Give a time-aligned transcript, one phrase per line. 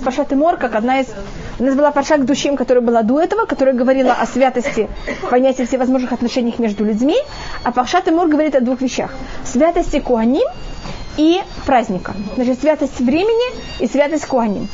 [0.00, 1.06] есть Пашат Мор, как одна из...
[1.58, 4.88] У нас была Пашат Душим, которая была до этого, которая говорила о святости,
[5.30, 7.16] понятии всевозможных отношениях между людьми.
[7.64, 9.10] А Пашат Мор говорит о двух вещах.
[9.44, 10.46] Святости Куаним
[11.16, 12.14] и праздника.
[12.36, 14.68] Значит, святость времени и святость Куаним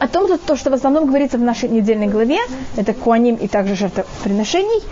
[0.00, 2.40] о том, то, что в основном говорится в нашей недельной главе,
[2.76, 4.82] это куаним и также жертвоприношений,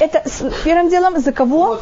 [0.00, 0.22] это
[0.64, 1.78] первым делом за кого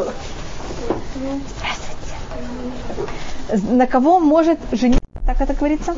[3.50, 5.95] на кого может жениться, так это говорится?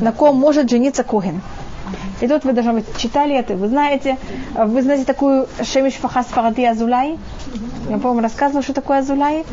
[0.00, 1.42] На ком может жениться Коген.
[2.22, 4.16] И тут вы, должны быть, читали это, вы знаете,
[4.54, 7.18] вы знаете такую Шемиш Фахас Фаради Азулай?
[7.90, 9.44] Я, по-моему, рассказывала, что такое Азулай.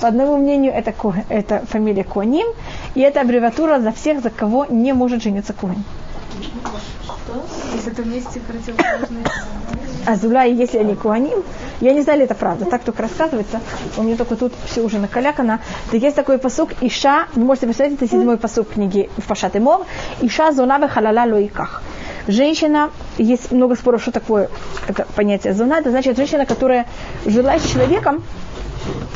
[0.00, 0.92] По одному мнению, это,
[1.30, 2.46] это фамилия Куаним,
[2.94, 5.82] и это аббревиатура за всех, за кого не может жениться Коген.
[7.74, 9.24] Если это вместе противоположные
[10.06, 11.42] Азуля, если они куаним,
[11.80, 13.60] я не знаю, ли это правда, так только рассказывается,
[13.96, 15.60] у меня только тут все уже накалякано.
[15.90, 19.86] Да есть такой посук Иша, вы можете посмотреть, это седьмой посук книги в Пашат Мор,
[20.20, 21.82] Иша зона халала лоиках.
[22.26, 24.50] Женщина, есть много споров, что такое
[24.88, 26.86] это понятие зона, это значит женщина, которая
[27.24, 28.22] жила с человеком,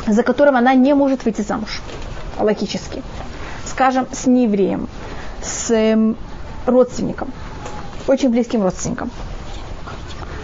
[0.07, 1.81] за которым она не может выйти замуж,
[2.39, 3.03] логически.
[3.65, 4.89] Скажем, с неевреем,
[5.41, 6.17] с эм,
[6.65, 7.31] родственником,
[8.09, 9.11] очень близким родственником.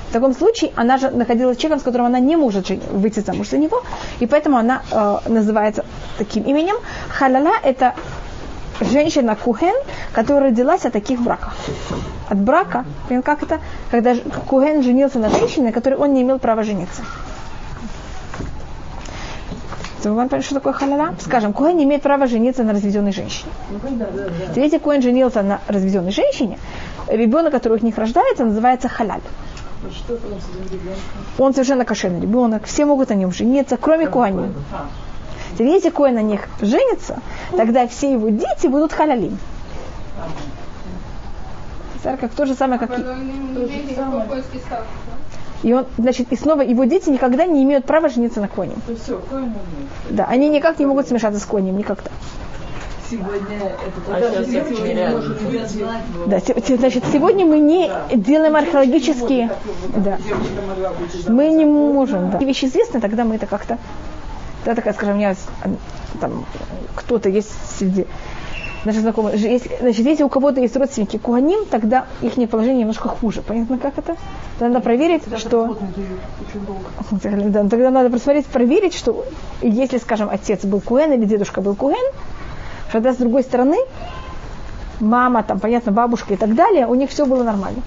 [0.09, 3.57] В таком случае она же находилась человеком, с которым она не может выйти замуж за
[3.57, 3.83] него,
[4.22, 5.83] и поэтому она э, называется
[6.17, 6.75] таким именем.
[7.09, 7.95] Халала– это
[8.80, 9.75] женщина Кухен,
[10.13, 11.53] которая родилась от таких браков.
[12.30, 12.85] От брака,
[13.23, 13.59] как это,
[13.91, 14.16] когда
[14.47, 17.02] Кухен женился на женщине, на которой он не имел права жениться.
[20.09, 21.16] Вы понимаете, что такое халала?
[21.19, 23.52] Скажем, Коэн имеет права жениться на разведенной женщине.
[24.55, 26.59] Если Коэн женился на разведенной женщине,
[27.08, 29.22] ребенок, который у них рождается, называется халаль.
[31.38, 34.52] Он совершенно кошерный ребенок, все могут на нем жениться, кроме Куани.
[35.59, 37.20] Если Коэн на них женится,
[37.52, 39.38] тогда все его дети будут халалим.
[42.03, 42.92] Как то же самое, как...
[45.64, 48.75] И он, значит, и снова его дети никогда не имеют права жениться на коне.
[50.09, 52.12] Да, они никак не могут смешаться с конем, никогда.
[53.09, 54.19] Сегодня это а
[56.27, 56.39] да,
[56.77, 59.51] значит, сегодня мы не делаем археологические,
[59.95, 60.17] да,
[61.27, 62.39] мы не можем, да.
[62.39, 63.77] Вещи известны, тогда мы это как-то,
[64.66, 65.35] да, такая, скажем, у меня
[66.19, 66.45] там
[66.95, 68.07] кто-то есть среди
[68.85, 73.41] наши знакомые, если, значит, если у кого-то есть родственники куаним, тогда их положение немножко хуже.
[73.41, 74.16] Понятно, как это?
[74.59, 75.77] Тогда надо проверить, Даже что...
[77.11, 79.25] Да, тогда надо посмотреть, проверить, что
[79.61, 82.05] если, скажем, отец был куэн или дедушка был куэн,
[82.90, 83.78] что тогда с другой стороны
[85.00, 87.81] мама, там, понятно, бабушка и так далее, у них все было нормально.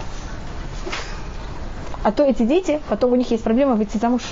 [2.02, 4.22] А то эти дети, потом у них есть проблема выйти замуж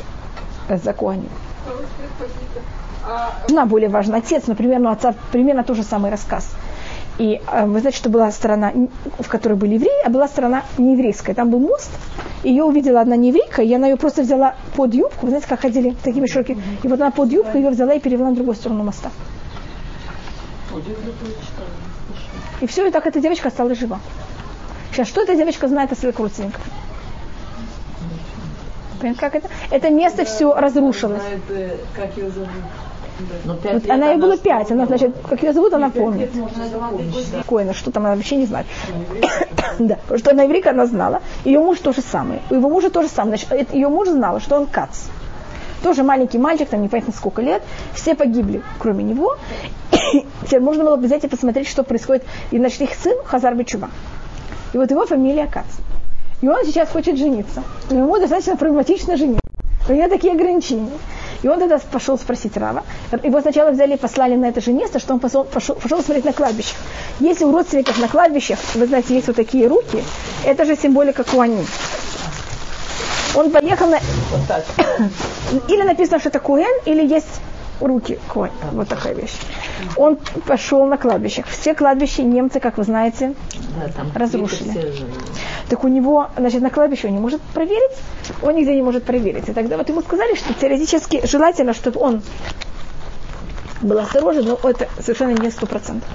[0.69, 1.29] за куаним.
[3.49, 4.19] Жена более важна.
[4.19, 6.49] Отец, например, ну отца примерно тот же самый рассказ.
[7.19, 8.73] И э, вы знаете, что была страна,
[9.19, 11.35] в которой были евреи, а была страна нееврейская.
[11.35, 11.91] Там был мост,
[12.43, 15.25] ее увидела одна нееврейка, и она ее просто взяла под юбку.
[15.25, 16.63] Вы знаете, как ходили такими широкими.
[16.83, 19.11] И вот она под юбку ее взяла и перевела на другую сторону моста.
[22.61, 24.01] И все, и так эта девочка осталась жива.
[24.93, 26.63] Сейчас, что эта девочка знает о своих родственниках?
[28.99, 29.49] Понимаете, как это?
[29.71, 31.23] Это место все разрушилось.
[31.95, 32.49] Как ее зовут?
[33.45, 36.31] Вот она ей было пять, она, значит, как ее зовут, она помнит.
[37.49, 38.67] Коина, что там, она вообще не знает.
[39.79, 41.23] да, потому что она еврейка, она знала.
[41.45, 42.43] Ее муж тоже самое.
[42.51, 43.39] У его мужа тоже самое.
[43.39, 45.05] Значит, ее муж знал, что он кац.
[45.83, 47.63] Тоже маленький мальчик, там непонятно сколько лет.
[47.95, 49.37] Все погибли, кроме него.
[50.45, 52.25] Теперь можно было бы взять и посмотреть, что происходит.
[52.51, 53.91] И значит, их сын Хазар Бичува.
[54.73, 55.67] И вот его фамилия Кац.
[56.43, 57.63] И он сейчас хочет жениться.
[57.91, 59.41] И ему достаточно прагматично жениться.
[59.89, 60.91] У него такие ограничения.
[61.43, 62.83] И он тогда пошел спросить Рава.
[63.23, 66.25] Его сначала взяли и послали на это же место, что он пошел, пошел, пошел смотреть
[66.25, 66.75] на кладбище.
[67.21, 70.03] Если у родственников на кладбищах, вы знаете, есть вот такие руки,
[70.45, 71.65] это же символика Куани.
[73.37, 73.99] Он поехал на...
[75.69, 77.41] или написано, что это Куэн, или есть
[77.81, 78.51] руки конь.
[78.73, 79.35] Вот такая вещь.
[79.97, 81.47] Он пошел на кладбищах.
[81.47, 83.35] Все кладбища немцы, как вы знаете,
[83.77, 84.95] да, разрушили.
[85.69, 87.97] Так у него, значит, на кладбище он не может проверить,
[88.43, 89.49] он нигде не может проверить.
[89.49, 92.23] И тогда вот ему сказали, что теоретически желательно, чтобы он
[93.83, 96.09] был осторожен, но это совершенно не сто процентов.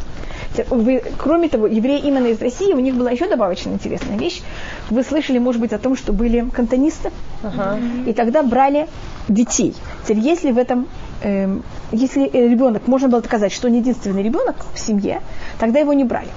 [0.69, 4.41] Вы, кроме того, евреи именно из России, у них была еще добавочная интересная вещь.
[4.91, 7.11] Вы слышали, может быть, о том, что были кантонисты,
[7.43, 7.79] ага.
[8.05, 8.89] и тогда брали
[9.29, 9.73] детей.
[10.03, 10.87] Теперь, если в этом
[11.23, 11.59] э,
[11.93, 15.21] если ребенок, можно было доказать, что он единственный ребенок в семье,
[15.59, 16.27] тогда его не брали.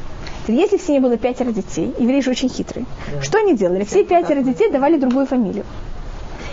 [0.47, 3.23] Если в семье было пятеро детей, евреи же очень хитрые, да.
[3.23, 3.83] что они делали?
[3.83, 5.65] Все пятеро детей давали другую фамилию.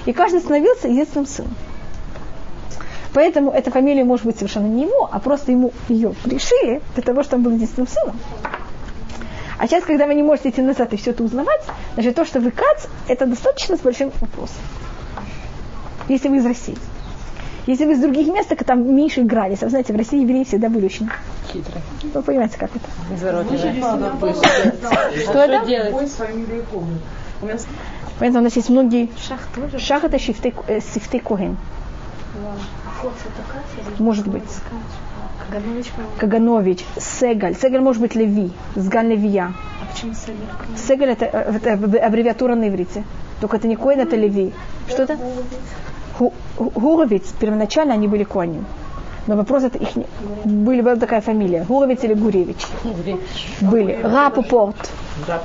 [0.08, 1.54] И каждый становился единственным сыном.
[3.14, 7.22] Поэтому эта фамилия может быть совершенно не его, а просто ему ее пришили для того,
[7.22, 8.16] чтобы он был единственным сыном.
[9.62, 11.62] А сейчас, когда вы не можете идти назад и все это узнавать,
[11.94, 14.58] значит, то, что вы кац, это достаточно с большим вопросом.
[16.10, 16.76] Если вы из России.
[17.68, 19.70] Если вы из других мест, так там меньше градусов.
[19.70, 21.08] Знаете, в России евреи всегда были очень
[21.54, 21.84] хитрые.
[22.12, 22.88] Вы понимаете, как это?
[25.22, 25.64] Что это?
[28.18, 29.12] Поэтому у нас есть многие...
[29.16, 29.78] Шах тоже?
[29.78, 31.56] Шах это шифтей, э, сифтей коген.
[34.00, 34.42] Может быть.
[35.52, 37.56] Каганович, Каганович, Сегаль.
[37.56, 39.54] Сегаль может быть Леви, Сгаль Левия.
[39.82, 40.38] А почему Сегаль?
[40.78, 43.04] Сегаль это, э, это аббревиатура на иврите.
[43.42, 44.54] Только это не Коин, это Леви.
[44.88, 45.18] Что это?
[46.58, 48.66] Гуровиц, первоначально они были конем.
[49.28, 49.90] Но вопрос это их
[50.46, 51.66] были, была такая фамилия.
[51.68, 52.66] Гуровиц или Гуревич?
[53.60, 54.00] Были.
[54.02, 54.90] Рапопорт.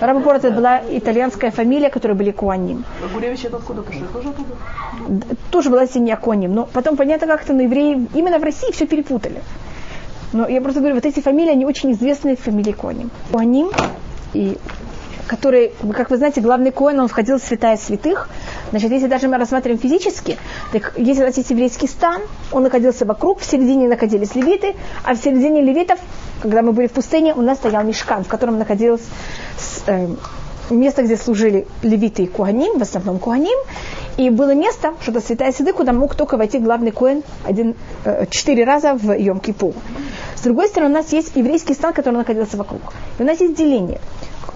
[0.00, 2.84] Рапопорт это была итальянская фамилия, которая были Куаним.
[3.02, 4.04] А Гуревич это откуда пришли?
[4.12, 5.26] Тоже оттуда?
[5.50, 6.54] Тоже была семья Коним.
[6.54, 9.42] Но потом понятно как-то, но евреи именно в России все перепутали.
[10.36, 13.10] Но я просто говорю, вот эти фамилии, они очень известные фамилии Коним.
[13.32, 13.70] Куаним
[14.34, 14.58] и
[15.26, 18.28] который, как вы знаете, главный коин, он входил в святая святых.
[18.70, 20.38] Значит, если даже мы рассматриваем физически,
[20.72, 22.20] так если есть еврейский стан,
[22.52, 25.98] он находился вокруг, в середине находились левиты, а в середине левитов,
[26.42, 29.02] когда мы были в пустыне, у нас стоял мешкан, в котором находилось
[29.86, 30.06] э,
[30.70, 33.58] место, где служили левиты и куаним, в основном куаним,
[34.16, 37.74] и было место, что-то святая седы, куда мог только войти главный коин один,
[38.04, 39.74] э, четыре раза в Йом-Кипур.
[40.34, 42.80] С другой стороны, у нас есть еврейский стан, который находился вокруг.
[43.18, 44.00] И у нас есть деление.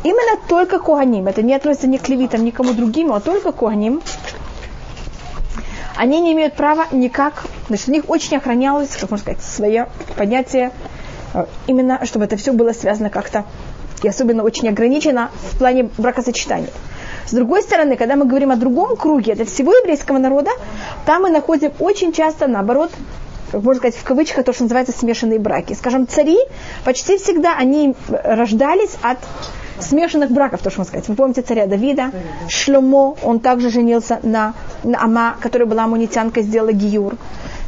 [0.03, 3.53] Именно только Куаним, это не относится ни к левитам, ни к кому другим, а только
[3.53, 4.01] Куаним,
[5.97, 10.73] они не имеют права никак, значит, у них очень охранялось, как можно сказать, свое понятие,
[11.35, 13.45] э, именно чтобы это все было связано как-то,
[14.03, 16.71] и особенно очень ограничено в плане бракосочетания.
[17.27, 20.51] С другой стороны, когда мы говорим о другом круге, это всего еврейского народа,
[21.07, 22.91] там мы находим очень часто, наоборот,
[23.53, 25.75] можно сказать, в кавычках, то, что называется смешанные браки.
[25.75, 26.39] Скажем, цари
[26.85, 29.19] почти всегда они рождались от
[29.81, 31.09] смешанных браков, то, что можно сказать.
[31.09, 32.11] Вы помните царя Давида,
[32.49, 34.55] Шломо, он также женился на,
[34.85, 37.17] на Ама, которая была амунитянкой, сделала Гиюр.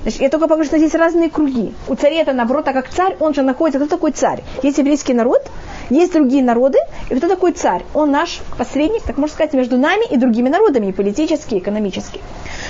[0.03, 1.73] Значит, я только покажу, что здесь разные круги.
[1.89, 4.43] У царя это наоборот, а как царь, он же находится, кто такой царь?
[4.63, 5.49] Есть еврейский народ,
[5.91, 6.79] есть другие народы,
[7.11, 7.85] и кто такой царь?
[7.95, 12.21] Он наш посредник, так можно сказать, между нами и другими народами, и политически, и экономически.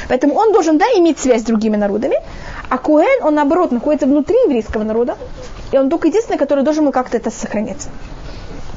[0.08, 2.16] Поэтому он должен, да, иметь связь с другими народами,
[2.68, 5.16] а Куэн, он наоборот, находится внутри еврейского народа,
[5.72, 7.88] и он только единственный, который должен как-то это сохранять.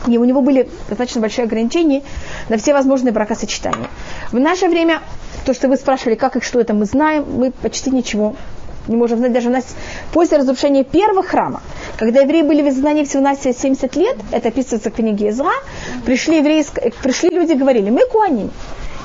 [0.07, 2.03] И у него были достаточно большие ограничения
[2.49, 3.87] на все возможные бракосочетания.
[4.31, 5.01] В наше время,
[5.45, 8.35] то, что вы спрашивали, как и что это мы знаем, мы почти ничего
[8.87, 9.33] не можем знать.
[9.33, 9.65] Даже нас
[10.11, 11.61] после разрушения первого храма,
[11.97, 15.51] когда евреи были в изгнании всего на 70 лет, это описывается в книге Изра,
[16.05, 16.79] пришли, еврейск...
[17.01, 18.51] пришли люди и говорили, мы куаним.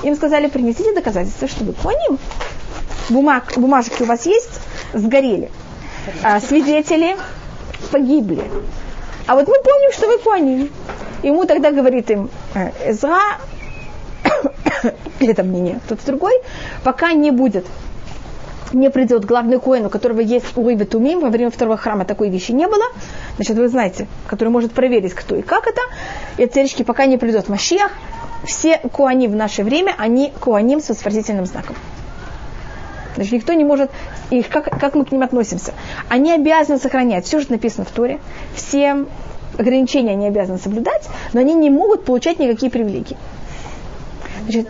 [0.03, 2.17] Им сказали, принесите доказательства, что вы куаним.
[3.09, 4.59] Бумаг, бумажки у вас есть?
[4.93, 5.49] Сгорели.
[6.23, 7.15] А, свидетели
[7.91, 8.43] погибли.
[9.27, 10.71] А вот мы помним, что вы поняли.
[11.23, 13.19] Ему тогда говорит им «Э, Эзра,
[15.19, 16.33] или это мнение, тот другой,
[16.83, 17.65] пока не будет
[18.73, 22.51] не придет главный коин, у которого есть Ури Тумим, во время второго храма такой вещи
[22.51, 22.85] не было,
[23.35, 25.81] значит, вы знаете, который может проверить, кто и как это,
[26.37, 27.91] и царички, пока не придет Машиах,
[28.43, 31.75] все куани в наше время, они куаним с воспросительным знаком.
[33.15, 33.91] Значит, никто не может,
[34.29, 35.73] и как, как мы к ним относимся.
[36.07, 38.19] Они обязаны сохранять все, что написано в Торе,
[38.55, 39.05] все
[39.57, 43.17] ограничения они обязаны соблюдать, но они не могут получать никакие привилегии.
[44.43, 44.69] Значит,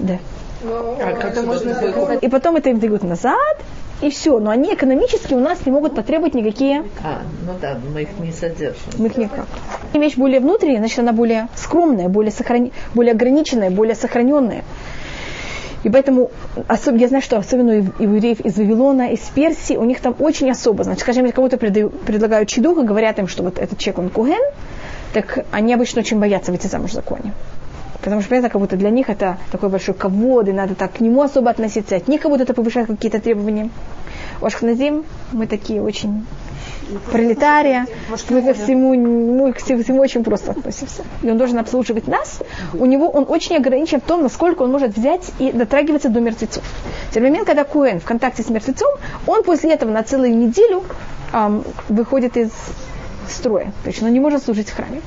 [0.00, 0.18] да.
[0.64, 3.56] А как можно и потом это им дают назад,
[4.00, 4.38] и все.
[4.38, 6.84] Но они экономически у нас не могут потребовать никакие...
[7.02, 8.92] А, ну да, мы их не содержим.
[8.98, 9.46] Мы их никак.
[9.94, 12.72] Вещь более внутренняя, значит, она более скромная, более, сохрани...
[12.94, 14.64] более ограниченная, более сохраненная.
[15.84, 16.30] И поэтому,
[16.68, 20.50] особенно, я знаю, что особенно у евреев из Вавилона, из Персии, у них там очень
[20.50, 20.84] особо.
[20.84, 24.42] Значит, скажем, если кому-то предлагают чедух и говорят им, что вот этот человек, он куген,
[25.12, 27.32] так они обычно очень боятся выйти замуж в законе.
[28.02, 31.00] Потому что, понятно, как будто для них это такой большой ковод, и надо так к
[31.00, 33.70] нему особо относиться, от них как будто это повышает какие-то требования.
[34.40, 36.26] У Ашхназим мы такие очень
[37.10, 37.86] пролетария,
[38.28, 41.02] мы ко всему, мы к всему очень просто относимся.
[41.22, 42.40] И он должен обслуживать нас.
[42.74, 46.64] У него он очень ограничен в том, насколько он может взять и дотрагиваться до мертвецов.
[47.10, 48.90] В тот момент, когда Куэн в контакте с мертвецом,
[49.26, 50.82] он после этого на целую неделю
[51.32, 52.50] эм, выходит из
[53.28, 53.72] строя.
[53.84, 55.00] То есть он не может служить в храме.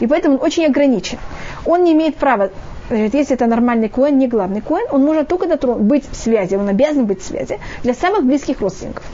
[0.00, 1.18] И поэтому он очень ограничен.
[1.64, 2.50] Он не имеет права
[2.90, 6.68] если это нормальный коин, не главный коин, он может только дотрон, быть в связи, он
[6.68, 9.04] обязан быть в связи для самых близких родственников.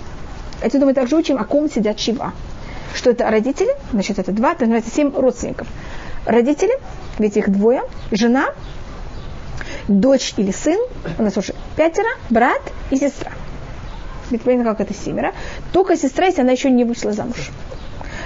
[0.62, 2.32] Отсюда мы также учим, о ком сидят шива.
[2.94, 5.66] Что это родители, значит, это два, это называется семь родственников.
[6.26, 6.72] Родители,
[7.18, 8.50] ведь их двое, жена,
[9.88, 10.78] дочь или сын,
[11.18, 12.60] у нас уже пятеро, брат
[12.90, 13.32] и сестра.
[14.30, 15.32] Ведь понятно, как это семеро.
[15.72, 17.50] Только сестра, если она еще не вышла замуж.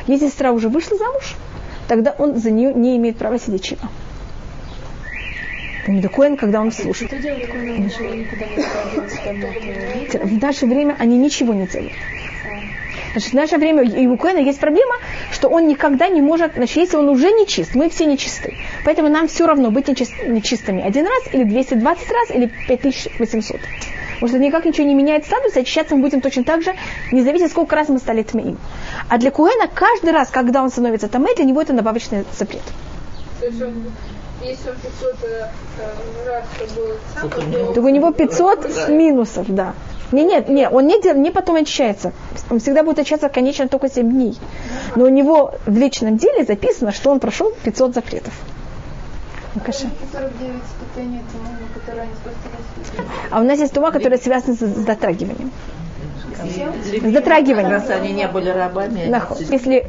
[0.09, 1.37] Если сестра уже вышла замуж,
[1.89, 3.89] тогда он за нее не имеет права сидеть чего.
[5.87, 7.13] Коэн, когда он слушает.
[10.23, 11.93] В наше время они ничего не делают.
[13.13, 14.95] Значит, в наше время и у Коэна есть проблема,
[15.31, 18.53] что он никогда не может, значит, если он уже не чист, мы все нечисты.
[18.85, 23.59] Поэтому нам все равно быть нечист, нечистыми один раз, или 220 раз, или 5800.
[24.21, 26.75] Потому что никак ничего не меняет статус, очищаться мы будем точно так же,
[27.13, 28.59] не зависит, сколько раз мы стали тмеим.
[29.09, 32.63] А для Куэна каждый раз, когда он становится тамэ, для него это добавочный запрет.
[33.41, 33.75] То есть он
[34.43, 36.45] если он 500 э, э, раз
[36.75, 37.81] был сам, то...
[37.81, 39.75] у него 500 минусов, да.
[40.13, 42.13] Не, нет, нет, он не, не потом очищается.
[42.51, 44.39] Он всегда будет очищаться, конечно, только 7 дней.
[44.95, 48.35] Но у него в личном деле записано, что он прошел 500 запретов.
[49.57, 49.89] Макаша.
[53.31, 55.51] А у нас есть тума, которая связана с, дотрагиванием.
[57.03, 57.71] С дотрагиванием.
[57.71, 59.11] Раз они не были рабами.
[59.51, 59.89] Если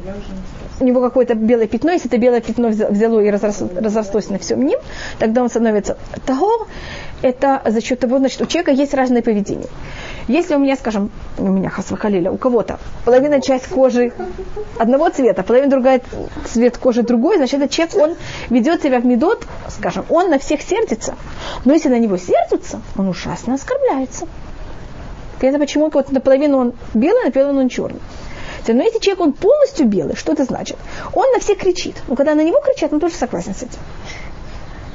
[0.80, 4.78] у него какое-то белое пятно, если это белое пятно взяло и разрослось на всем ним,
[5.18, 6.66] тогда он становится того,
[7.20, 9.68] это за счет того, значит, у человека есть разное поведение.
[10.28, 14.12] Если у меня, скажем, у меня хасвахалиля, у кого-то половина часть кожи
[14.78, 16.02] одного цвета, половина другая
[16.46, 18.16] цвет кожи другой, значит, этот человек, он
[18.50, 21.16] ведет себя в медот, скажем, он на всех сердится.
[21.64, 24.28] Но если на него сердятся, он ужасно оскорбляется.
[25.40, 28.00] Это почему вот наполовину он белый, наполовину он черный.
[28.66, 30.76] Но если человек, он полностью белый, что это значит?
[31.14, 31.96] Он на всех кричит.
[32.06, 33.78] Но когда на него кричат, он тоже согласен с этим.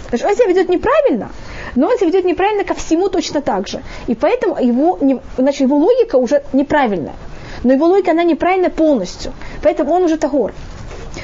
[0.09, 1.31] Значит, он себя ведет неправильно,
[1.75, 3.81] но он себя ведет неправильно ко всему точно так же.
[4.07, 4.99] И поэтому его,
[5.37, 7.15] значит, его логика уже неправильная.
[7.63, 9.33] Но его логика, она неправильная полностью.
[9.61, 10.53] Поэтому он уже тагор.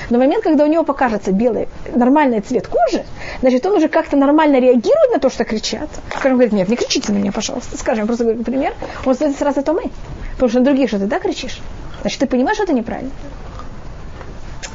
[0.09, 3.03] Но в момент, когда у него покажется белый, нормальный цвет кожи,
[3.41, 5.89] значит, он уже как-то нормально реагирует на то, что кричат.
[6.15, 7.77] Скажем, говорит, нет, не кричите на меня, пожалуйста.
[7.77, 8.73] Скажем, просто говорю пример.
[9.05, 9.91] Он становится сразу это мы.
[10.33, 11.59] Потому что на других что ты да кричишь?
[12.01, 13.11] Значит, ты понимаешь, что это неправильно.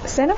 [0.07, 0.37] Сена?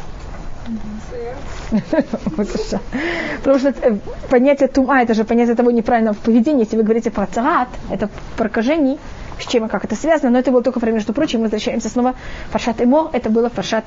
[3.42, 3.98] Потому что э,
[4.30, 6.60] понятие тума, это же понятие того неправильного поведения.
[6.60, 8.98] Если вы говорите про царат, это прокажений,
[9.38, 12.14] с чем и как это связано, но это было только, между прочим, мы возвращаемся снова
[12.50, 13.84] фаршат Эмо, это было фаршат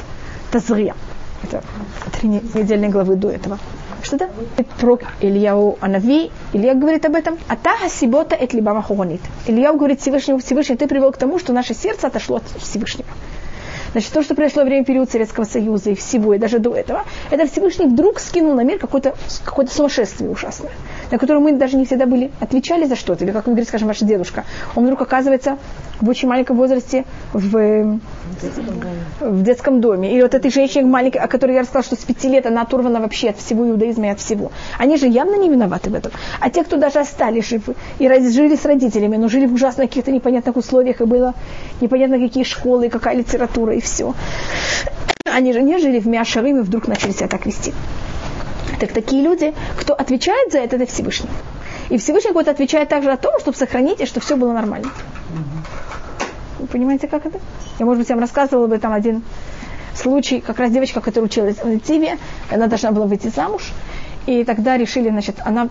[0.52, 0.96] Тазрия.
[1.44, 1.64] Это
[2.20, 3.58] три недельные главы до этого.
[4.02, 4.30] Что это?
[4.80, 6.32] Про Ильяу Анави.
[6.54, 7.38] Илья говорит об этом.
[7.48, 9.22] Атаха сибота эт либама хуронит.
[9.48, 13.10] Илья говорит Всевышнему, Всевышний, ты привел к тому, что наше сердце отошло от Всевышнего.
[13.92, 17.04] Значит, то, что произошло во время периода Советского Союза и всего, и даже до этого,
[17.32, 20.72] это Всевышний вдруг скинул на мир какое-то какое сумасшествие ужасное,
[21.12, 23.24] на которое мы даже не всегда были отвечали за что-то.
[23.24, 25.58] Или, как он говорит, скажем, ваш дедушка, он вдруг оказывается
[26.02, 28.00] в очень маленьком возрасте в,
[29.20, 30.14] в детском доме.
[30.14, 33.00] Или вот этой женщине маленькой, о которой я рассказала, что с пяти лет она оторвана
[33.00, 34.52] вообще от всего иудаизма и от всего.
[34.78, 36.12] Они же явно не виноваты в этом.
[36.40, 40.12] А те, кто даже остались живы и жили с родителями, но жили в ужасных каких-то
[40.12, 41.34] непонятных условиях, и было
[41.82, 44.14] непонятно какие школы, какая литература, и все.
[45.26, 47.74] Они же не жили в Миашарым и вдруг начали себя так вести.
[48.80, 51.30] Так такие люди, кто отвечает за это, это Всевышний.
[51.90, 54.90] И Всевышний какой-то отвечает также о том, чтобы сохранить, и чтобы все было нормально.
[56.60, 57.40] Вы понимаете, как это?
[57.80, 59.24] Я, может быть, вам рассказывала бы там один
[59.96, 62.18] случай, как раз девочка, которая училась в Нетиве,
[62.52, 63.72] она должна была выйти замуж,
[64.28, 65.70] и тогда решили, значит, она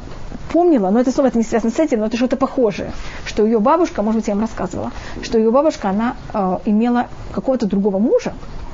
[0.52, 2.92] помнила, но это снова это не связано с этим, но это что-то похожее,
[3.24, 7.66] что ее бабушка, может быть, я вам рассказывала, что ее бабушка, она э, имела какого-то
[7.66, 8.32] другого мужа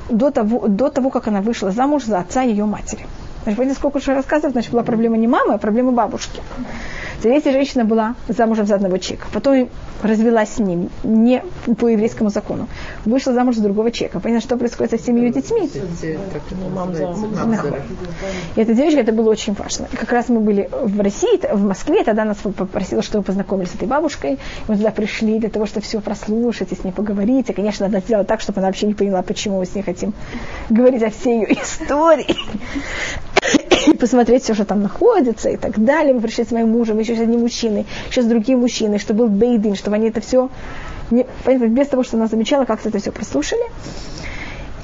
[0.09, 3.05] до того, до того, как она вышла замуж за отца ее матери.
[3.43, 6.41] Значит, понимаете, сколько уже рассказывать, значит, была проблема не мамы, а проблема бабушки.
[7.23, 9.69] Если женщина была замужем за одного человека, потом
[10.03, 11.43] развелась с ним не
[11.79, 12.67] по еврейскому закону,
[13.05, 14.19] вышла замуж за другого человека.
[14.19, 15.69] Понятно, что происходит со всеми ее детьми?
[18.55, 19.87] И эта девочка, это было очень важно.
[19.91, 23.75] И как раз мы были в России, в Москве, тогда нас попросила, чтобы познакомились с
[23.75, 24.33] этой бабушкой.
[24.33, 27.49] И мы туда пришли для того, чтобы все прослушать и с ней поговорить.
[27.49, 30.13] И, конечно, надо сделать так, чтобы она вообще не поняла, почему мы с ней хотим
[30.69, 32.35] говорить о всей ее истории
[33.87, 36.13] и посмотреть все, что там находится и так далее.
[36.13, 39.27] Мы пришли с моим мужем, еще с одним мужчиной, еще с другим мужчиной, что был
[39.27, 40.49] бейдин, чтобы они это все,
[41.11, 43.63] не, без того, что она замечала, как-то это все прослушали.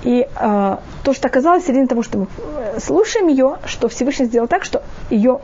[0.04, 4.48] И э, то, что оказалось, середине того, что мы э, слушаем ее, что Всевышний сделал
[4.48, 5.42] так, что ее,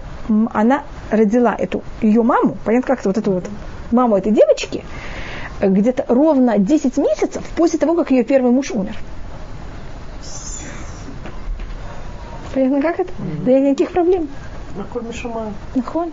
[0.51, 3.46] она родила эту, ее маму, понятно, как-то вот эту вот
[3.91, 4.84] маму этой девочки,
[5.60, 8.96] э, где-то ровно 10 месяцев после того, как ее первый муж умер.
[12.57, 13.11] Понятно, как это?
[13.11, 13.45] Mm-hmm.
[13.45, 14.27] Да никаких проблем.
[15.75, 16.11] Нахон.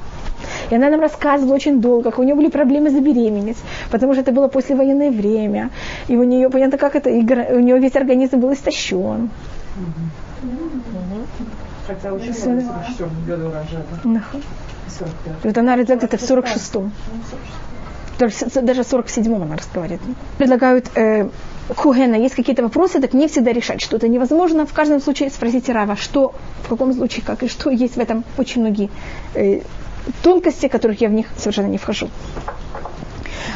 [0.71, 3.57] И она нам рассказывала очень долго, как у нее были проблемы забеременеть,
[3.91, 5.71] потому что это было послевоенное время.
[6.07, 9.31] И у нее, понятно, как это, у нее весь организм был истощен.
[11.87, 14.23] Хотя очень в 44 году рожала.
[15.45, 16.93] Вот она родила где-то в 46-м.
[18.19, 20.03] Даже в 47-м она разговаривает.
[20.37, 21.31] Предлагают э,
[21.69, 24.67] Кугена есть какие-то вопросы, так не всегда решать что-то невозможно.
[24.67, 28.25] В каждом случае спросите Рава, что, в каком случае, как и что есть в этом
[28.37, 28.91] очень многие
[29.35, 29.61] э,
[30.23, 32.11] тонкости, которых я в них совершенно не вхожу.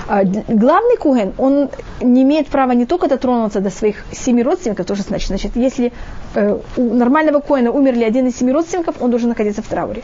[0.07, 1.69] А, главный куген, он
[2.01, 5.93] не имеет права не только дотронуться до своих семи родственников, тоже значит, значит если
[6.35, 10.03] э, у нормального куэна умерли один из семи родственников, он должен находиться в трауре.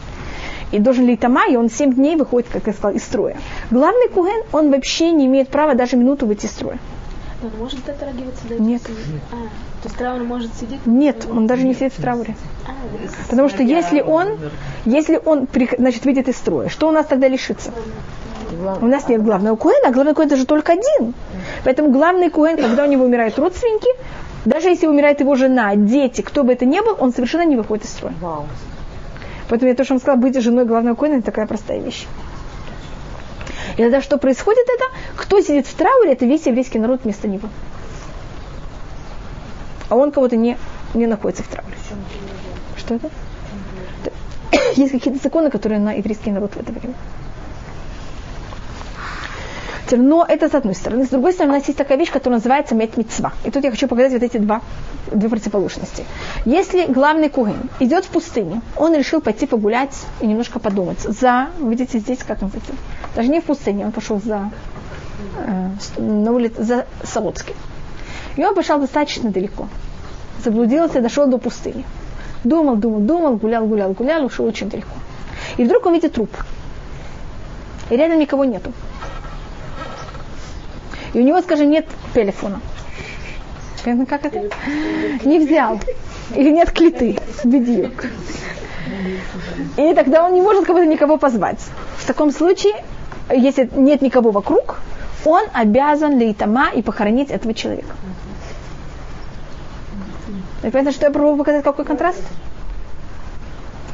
[0.72, 3.36] И должен ли тама, и он семь дней выходит, как я сказала, из строя.
[3.70, 6.78] Главный куген, он вообще не имеет права даже минуту выйти из строя.
[7.44, 8.80] Он может дотрагиваться до Нет.
[9.30, 10.86] А, то есть траур может сидеть?
[10.86, 12.34] Нет, он даже не сидит в трауре.
[12.66, 12.70] А,
[13.28, 14.38] Потому что если он,
[14.86, 15.46] если он,
[15.78, 17.70] значит, выйдет из строя, что у нас тогда лишится?
[18.80, 21.12] У нас нет главного куэна, а главный куэн это же только один.
[21.64, 23.88] Поэтому главный куэн, когда у него умирают родственники,
[24.46, 27.84] даже если умирает его жена, дети, кто бы это ни был, он совершенно не выходит
[27.84, 28.14] из строя.
[29.50, 32.06] Поэтому я то, что он сказал, быть женой главного куэна, это такая простая вещь.
[33.76, 34.84] И тогда что происходит это?
[35.16, 37.48] Кто сидит в трауре, это весь еврейский народ вместо него.
[39.88, 40.56] А он кого-то не,
[40.94, 41.74] не находится в трауре.
[42.76, 43.10] Что это?
[44.76, 46.94] Есть какие-то законы, которые на еврейский народ в это время.
[49.96, 51.04] Но это с одной стороны.
[51.04, 53.32] С другой стороны, у нас есть такая вещь, которая называется мет мецва.
[53.44, 54.62] И тут я хочу показать вот эти два,
[55.12, 56.04] две противоположности.
[56.46, 61.00] Если главный кугин идет в пустыню, он решил пойти погулять и немножко подумать.
[61.00, 62.72] За, видите здесь, как называется?
[63.14, 64.50] Даже не в пустыне, он пошел за,
[65.38, 67.54] э, на улице, за Солодским.
[68.36, 69.68] И он пошел достаточно далеко.
[70.44, 71.84] Заблудился, дошел до пустыни.
[72.42, 74.96] Думал, думал, думал, гулял, гулял, гулял, ушел очень далеко.
[75.56, 76.30] И вдруг он видит труп.
[77.90, 78.72] И рядом никого нету
[81.14, 82.60] и у него, скажем, нет телефона.
[83.84, 84.50] Понятно, как это?
[85.24, 85.80] Не взял.
[86.34, 87.18] Или нет клиты.
[87.44, 88.06] Бедюк.
[89.76, 91.60] И тогда он не может как будто никого позвать.
[91.98, 92.74] В таком случае,
[93.30, 94.80] если нет никого вокруг,
[95.24, 97.94] он обязан лейтама и похоронить этого человека.
[100.62, 102.22] Вы понимаете, что я пробую показать, какой контраст?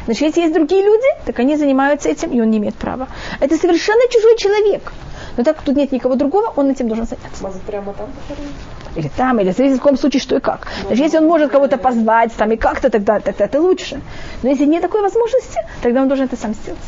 [0.04, 3.08] Значит, если есть другие люди, так они занимаются этим, и он не имеет права.
[3.40, 4.92] Это совершенно чужой человек.
[5.36, 7.42] Но так как тут нет никого другого, он этим должен заняться.
[7.42, 8.54] Может, прямо там похоронить?
[8.96, 10.66] Или там, или зависит в каком случае, что и как.
[10.86, 14.00] Значит, если он может кого-то позвать там и как-то, тогда, тогда это лучше.
[14.42, 16.80] Но если нет такой возможности, тогда он должен это сам сделать.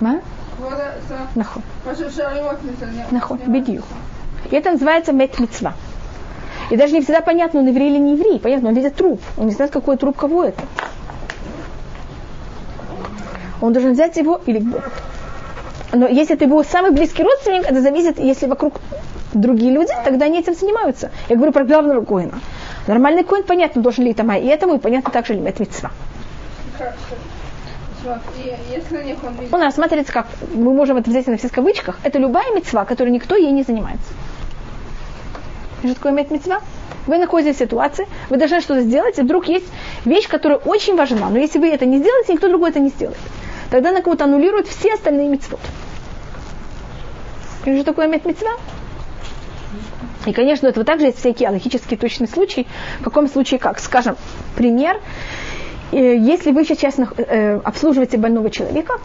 [0.00, 0.20] מה?
[1.36, 1.62] נכון.
[3.12, 3.84] נכון, בדיוק.
[4.50, 5.74] И это называется мет мецва.
[6.70, 8.38] И даже не всегда понятно, он еврей или не еврей.
[8.38, 9.20] Понятно, он видит труп.
[9.36, 10.62] Он не знает, какой труп кого это
[13.62, 14.62] он должен взять его или
[15.94, 18.80] но если это его самый близкий родственник, это зависит, если вокруг
[19.34, 21.10] другие люди, тогда они этим занимаются.
[21.28, 22.40] Я говорю про главного коина.
[22.86, 25.90] Нормальный коин, понятно, должен ли это и этому, и понятно также ли это митцва.
[29.51, 33.35] Он рассматривается как, мы можем это взять на все кавычках, это любая мецва, которой никто
[33.35, 34.13] ей не занимается.
[35.83, 36.61] Что такое иметь мецва?
[37.05, 39.67] Вы находитесь в ситуации, вы должны что-то сделать, и вдруг есть
[40.03, 43.17] вещь, которая очень важна, но если вы это не сделаете, никто другой это не сделает
[43.69, 45.59] тогда на кого-то аннулирует все остальные мецвод.
[47.65, 48.51] И что такое мет мецва?
[50.25, 52.67] И, конечно, это также есть всякие аллахические точные случаи.
[52.99, 53.79] В каком случае как?
[53.79, 54.17] Скажем,
[54.55, 54.99] пример.
[55.91, 58.99] Э, если вы сейчас э, обслуживаете больного человека,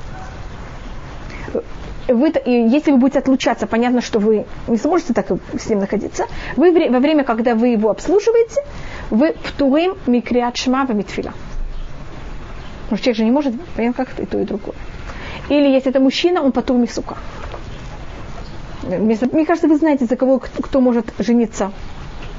[2.08, 5.26] вы, если вы будете отлучаться, понятно, что вы не сможете так
[5.58, 6.26] с ним находиться.
[6.56, 8.60] Вы во время, когда вы его обслуживаете,
[9.10, 11.32] вы птурим микриат шма митфила.
[12.84, 14.74] Потому что человек же не может понять, как и то, и другое.
[15.48, 17.16] Или если это мужчина, он потом мисука.
[18.82, 21.72] Мне кажется, вы знаете, за кого кто может жениться.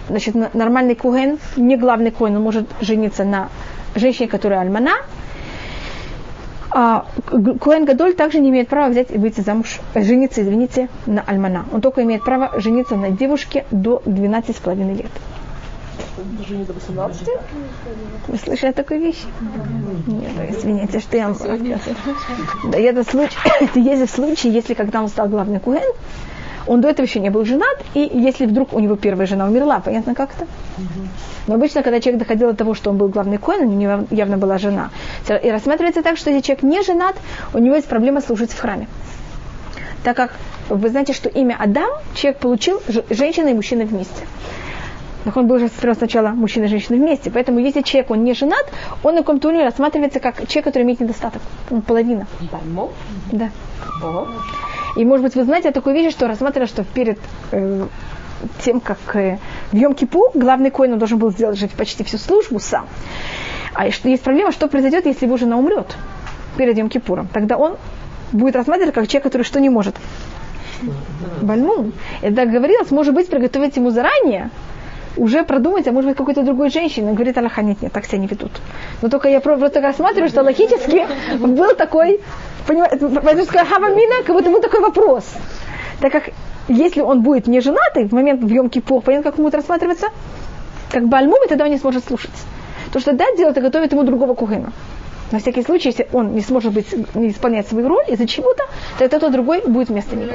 [0.10, 3.50] Значит, нормальный куген, не главный куген, он может жениться на
[3.96, 4.92] женщине, которая альмана.
[6.76, 11.66] А Куэн Гадоль также не имеет права взять и выйти замуж, жениться, извините, на альмана.
[11.72, 15.12] Он только имеет право жениться на девушке до 12,5 лет
[16.48, 17.28] жене до 18?
[18.28, 19.24] Вы слышали такую вещь?
[20.08, 21.38] Нет, извините, что я вам
[22.72, 25.84] Да, это случай, это есть в случае, если когда он стал главным куэн,
[26.68, 29.80] он до этого еще не был женат, и если вдруг у него первая жена умерла,
[29.80, 30.48] понятно как-то?
[31.48, 34.38] Но обычно, когда человек доходил до того, что он был главный коин, у него явно
[34.38, 34.92] была жена.
[35.28, 37.16] И рассматривается так, что если человек не женат,
[37.54, 38.88] у него есть проблема служить в храме.
[40.04, 40.32] Так как
[40.70, 44.26] вы знаете, что имя Адам человек получил женщина и мужчина вместе.
[45.24, 47.32] Так он был уже сначала мужчина и женщина вместе.
[47.32, 48.66] Поэтому если человек, он не женат,
[49.04, 51.42] он на каком-то уровне рассматривается как человек, который имеет недостаток.
[51.72, 52.28] Он половина.
[53.32, 53.50] Да.
[54.98, 57.20] И может быть вы знаете о такой вещи, что рассматривали, что перед
[57.52, 57.88] э,
[58.64, 59.40] тем, как э,
[59.72, 62.86] в Йом-Кипу главный коин должен был сделать жить почти всю службу сам.
[63.74, 65.96] А есть проблема, что произойдет, если его жена умрет
[66.58, 67.28] перед Йом-Кипуром.
[67.34, 67.78] Тогда он
[68.32, 69.96] будет рассматриваться как человек, который что не может
[71.42, 71.94] Бальмум.
[72.22, 74.50] Это говорилось, может быть, приготовить ему заранее,
[75.18, 77.10] уже продумать, а может быть какой-то другой женщине.
[77.10, 78.52] Он говорит, Аллаха, нет, нет, так себя не ведут.
[79.02, 81.06] Но только я просто рассматриваю, что логически
[81.38, 82.20] был такой,
[82.68, 85.26] понимаете, Хавамина, как будто был такой вопрос.
[86.00, 86.30] Так как
[86.68, 90.08] если он будет не женатый, в момент в Йом Кипур, понятно, как он будет рассматриваться?
[90.92, 92.32] Как Бальмум, тогда он не сможет слушать.
[92.92, 94.72] То, что дать делать, это готовит ему другого кухина.
[95.32, 98.64] На всякий случай, если он не сможет быть, не исполнять свою роль из-за чего-то,
[99.00, 100.32] то это тот другой будет вместо него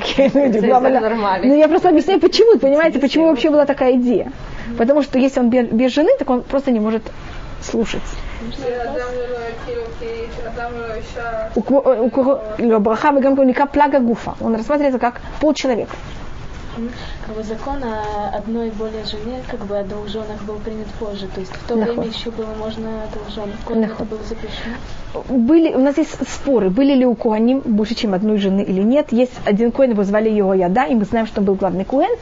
[0.00, 1.00] окей, ну, люди, главное.
[1.00, 1.46] нормально.
[1.46, 4.32] Но я просто объясняю, почему, понимаете, почему вообще была такая идея.
[4.78, 7.02] Потому что если он без жены, так он просто не может
[7.62, 8.02] слушать.
[11.54, 12.10] У э,
[12.58, 14.34] э, Браха Вегамка Плага Гуфа.
[14.40, 15.90] Он рассматривается как полчеловека.
[15.90, 16.19] человека.
[17.26, 20.86] Как бы закон о одной и более жене, как бы о двух женах был принят
[20.98, 21.26] позже.
[21.34, 21.94] То есть в то Нахуй.
[21.94, 23.50] время еще было можно двух жен.
[23.66, 24.76] Когда это было запрещено?
[25.28, 29.12] Были, у нас есть споры, были ли у Куаним больше, чем одной жены или нет.
[29.12, 32.16] Есть один Коин, его звали его Яда, и мы знаем, что он был главный Куэн.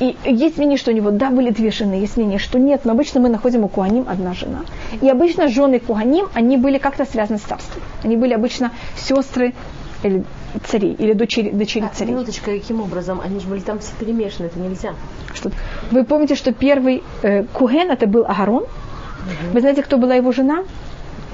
[0.00, 2.92] И есть мнение, что у него, да, были две жены, есть мнение, что нет, но
[2.92, 4.60] обычно мы находим у Куаним одна жена.
[5.02, 7.82] И обычно жены Куаним, они были как-то связаны с царством.
[8.02, 9.52] Они были обычно сестры
[10.02, 10.24] или
[10.64, 12.12] царей, или дочери, дочери а, царей.
[12.12, 13.20] Минуточка, каким образом?
[13.20, 14.94] Они же были там все перемешаны, это нельзя.
[15.34, 15.50] Что?
[15.90, 18.62] Вы помните, что первый э, Куген это был Агарон?
[18.62, 19.52] Угу.
[19.52, 20.64] Вы знаете, кто была его жена?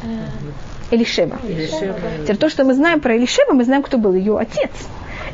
[0.02, 1.38] Э, Элишеба.
[1.42, 1.98] Элишеба.
[2.22, 4.70] Теперь то, что мы знаем про Элишеба, мы знаем, кто был ее отец.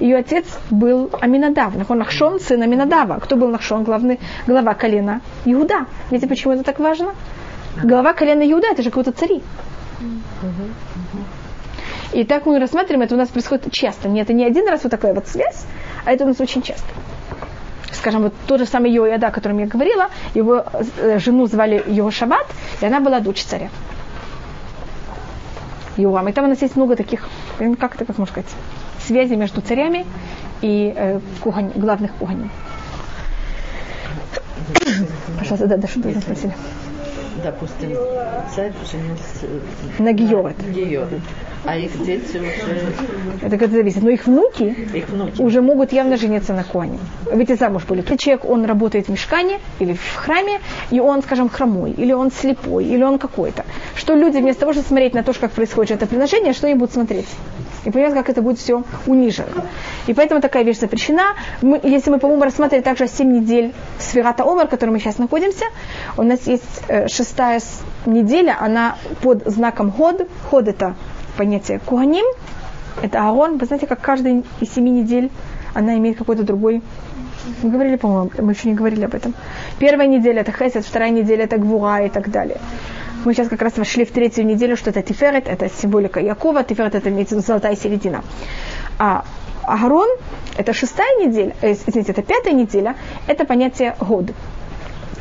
[0.01, 3.21] Ее отец был Аминадав, Нахон Нахшон, сын Аминадава.
[3.21, 5.87] Кто был Нахшон, главный, глава колена Иуда.
[6.11, 7.15] Видите, почему это так важно?
[7.83, 9.43] Глава колена Иуда, это же какой-то цари.
[12.13, 14.09] И так мы рассматриваем, это у нас происходит часто.
[14.09, 15.65] Не, это не один раз вот такая вот связь,
[16.05, 16.87] а это у нас очень часто.
[17.93, 20.65] Скажем, вот тот же самый Йояда, о котором я говорила, его
[20.99, 22.47] э, жену звали его Шабат,
[22.81, 23.71] и она была дочь царя.
[25.97, 26.29] Юам.
[26.29, 27.29] И там у нас есть много таких,
[27.79, 28.51] как это, как можно сказать,
[29.07, 30.07] связей между царями
[30.63, 32.51] и э, кухань, главных кухоней.
[35.39, 36.55] Пожалуйста, да, да, что вы спросили?
[37.43, 37.97] Допустим,
[38.55, 39.47] царь женился
[39.99, 40.57] на Георет.
[41.65, 42.93] А их дети уже...
[43.41, 44.03] Это как зависит.
[44.03, 46.99] Но их внуки, их внуки уже могут явно жениться на коне.
[47.33, 48.03] Ведь и замуж были.
[48.17, 52.85] Человек, он работает в мешкане или в храме, и он, скажем, хромой, или он слепой,
[52.85, 53.65] или он какой-то.
[53.95, 56.93] Что люди вместо того, чтобы смотреть на то, как происходит это приношение, что они будут
[56.95, 57.29] смотреть?
[57.85, 59.65] И понимать, как это будет все унижено.
[60.07, 61.35] И поэтому такая вещь запрещена.
[61.63, 65.65] Мы, если мы, по-моему, рассматривали также 7 недель Сферата Омар, в которой мы сейчас находимся,
[66.17, 67.61] у нас есть э, шестая
[68.07, 70.29] неделя, она под знаком Ход.
[70.51, 70.95] Ход это
[71.37, 72.27] понятие Куаним,
[73.03, 73.59] это Аарон.
[73.59, 75.31] Вы знаете, как каждый из семи недель
[75.75, 76.83] она имеет какой-то другой
[77.63, 79.35] мы говорили, по-моему, мы еще не говорили об этом.
[79.79, 82.59] Первая неделя это Хесед, вторая неделя это Гвура и так далее.
[83.25, 86.95] Мы сейчас как раз вошли в третью неделю, что это Тиферет, это символика Якова, Тиферет
[86.95, 88.25] это имеется золотая середина.
[88.99, 89.25] А
[89.65, 90.09] Агарон,
[90.57, 92.97] это шестая неделя, э, извините, это пятая неделя,
[93.29, 94.33] это понятие год.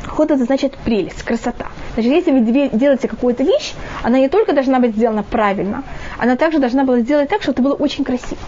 [0.04, 1.66] Ход это значит прелесть, красота.
[1.94, 2.40] Значит, если вы
[2.72, 5.84] делаете какую-то вещь, она не только должна быть сделана правильно,
[6.18, 8.40] она также должна была сделать так, чтобы это было очень красиво.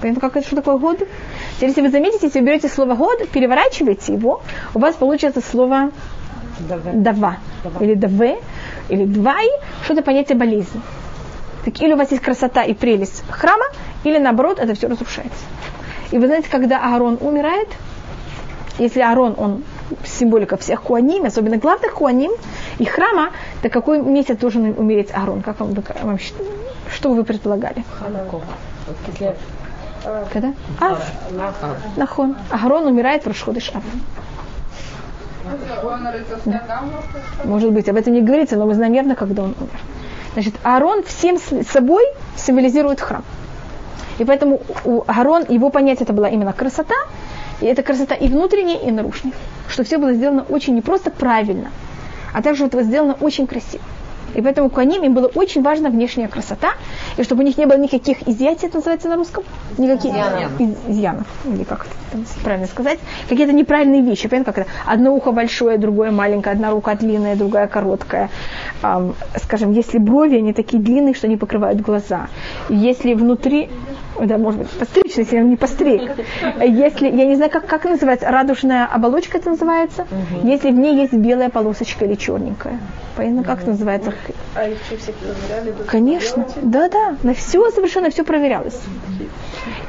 [0.00, 0.98] Понятно, как это, что такое год?
[1.56, 4.40] Теперь, если вы заметите, если вы берете слово год, переворачиваете его,
[4.72, 5.90] у вас получится слово
[6.58, 7.36] дава,
[7.80, 8.38] или даве,
[8.88, 9.48] или двай,
[9.84, 10.80] что это понятие болезни.
[11.64, 13.64] Так или у вас есть красота и прелесть храма,
[14.04, 15.44] или наоборот, это все разрушается.
[16.10, 17.68] И вы знаете, когда Аарон умирает,
[18.78, 19.64] если Аарон, он
[20.04, 22.32] символика всех куаним, особенно главных куаним
[22.78, 23.30] и храма,
[23.62, 25.42] то какой месяц должен умереть Аарон?
[25.42, 26.18] Как вам, вам
[26.92, 27.84] что вы предполагали?
[30.32, 30.52] Когда?
[30.80, 31.12] Ав.
[31.96, 32.36] Нахон.
[32.50, 33.72] Аарон умирает в Рашходыш
[37.44, 39.80] Может быть, об этом не говорится, но мы знаем явно, когда он умер.
[40.34, 42.04] Значит, Аарон всем собой
[42.36, 43.24] символизирует храм.
[44.18, 46.94] И поэтому у Аарон, его понятие это была именно красота,
[47.60, 49.34] и эта красота и внутренняя, и наружная.
[49.68, 51.70] Что все было сделано очень не просто правильно,
[52.32, 53.82] а также это сделано очень красиво.
[54.34, 56.72] И поэтому Куаним им было очень важна внешняя красота,
[57.16, 59.44] и чтобы у них не было никаких изъятий, это называется на русском?
[59.78, 60.60] Никаких изъянов.
[60.88, 61.26] изъянов.
[61.44, 62.98] Или как это правильно сказать?
[63.28, 64.28] Какие-то неправильные вещи.
[64.28, 64.70] Понятно, как это?
[64.86, 68.30] Одно ухо большое, другое маленькое, одна рука длинная, другая короткая.
[69.42, 72.28] Скажем, если брови, они такие длинные, что они покрывают глаза.
[72.68, 73.68] Если внутри,
[74.20, 76.10] да, может быть, постричь, если он не постриг.
[76.60, 80.46] Если, я не знаю, как, как называется, радужная оболочка это называется, угу.
[80.46, 82.78] если в ней есть белая полосочка или черненькая.
[83.16, 84.12] Понятно, как это называется?
[84.54, 85.74] А их все проверяли?
[85.86, 88.80] Конечно, да-да, на все совершенно все проверялось.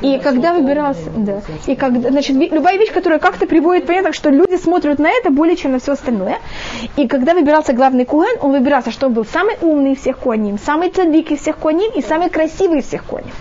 [0.01, 4.55] И когда выбирался, да, и когда, значит, любая вещь, которая как-то приводит, понятно, что люди
[4.57, 6.37] смотрят на это более, чем на все остальное.
[6.97, 10.57] И когда выбирался главный куэн, он выбирался, что он был самый умный из всех куаним,
[10.59, 13.31] самый цадик из всех куаним и самый красивый из всех куаним.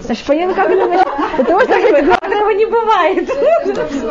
[0.00, 1.08] Значит, понятно, как это значит?
[1.36, 3.30] Для того, чтобы быть главного не бывает.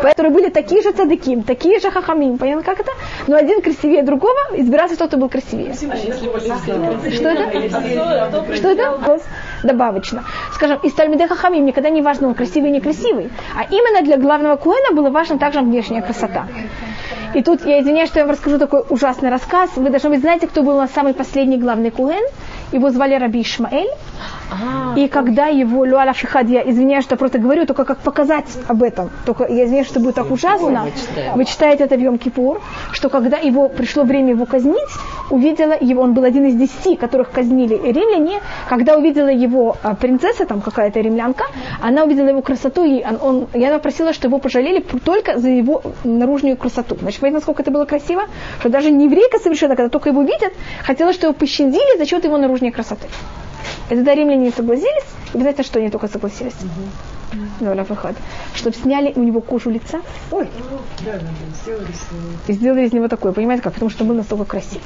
[0.01, 2.37] Поэтому были такие же цадыки, такие же хахамим.
[2.37, 2.91] Понятно, как это?
[3.27, 5.73] Но один красивее другого, избирался тот, кто был красивее.
[5.73, 8.55] Что это?
[8.55, 9.19] Что это?
[9.63, 10.23] Добавочно.
[10.53, 13.29] Скажем, из Тальмиде Хахамим никогда не важно, он красивый или некрасивый.
[13.55, 16.47] А именно для главного Куэна было важно также внешняя красота.
[17.33, 19.69] И тут я извиняюсь, что я вам расскажу такой ужасный рассказ.
[19.75, 22.23] Вы должны быть знаете, кто был у нас самый последний главный Куэн?
[22.71, 23.89] Его звали Раби Ишмаэль.
[24.51, 28.83] А, и когда его Луаля Шихад, я извиняюсь, что просто говорю, только как показать об
[28.83, 29.09] этом.
[29.25, 30.87] Только я извиняюсь, что будет так ужасно.
[31.35, 34.89] Вы читаете это в Йом Кипур, что когда его пришло время его казнить,
[35.29, 40.45] увидела его, он был один из десяти, которых казнили римляне, когда увидела его а, принцесса,
[40.45, 41.45] там какая-то римлянка,
[41.81, 45.49] она увидела его красоту, и, он, он, и она просила, что его пожалели только за
[45.49, 46.97] его наружную красоту.
[46.99, 48.23] Значит, понимаете, насколько это было красиво?
[48.59, 50.53] Что даже не еврейка совершенно, когда только его видят,
[50.83, 53.07] хотела, чтобы его пощадили за счет его наружной красоты.
[53.89, 56.55] И тогда римляне не согласились, и вы знаете, что они только согласились?
[57.59, 58.15] Ну, выход.
[58.53, 60.01] Чтобы сняли у него кожу лица.
[60.31, 60.49] Ой.
[62.47, 63.73] И сделали из него такое, понимаете как?
[63.73, 64.81] Потому что он был настолько красив.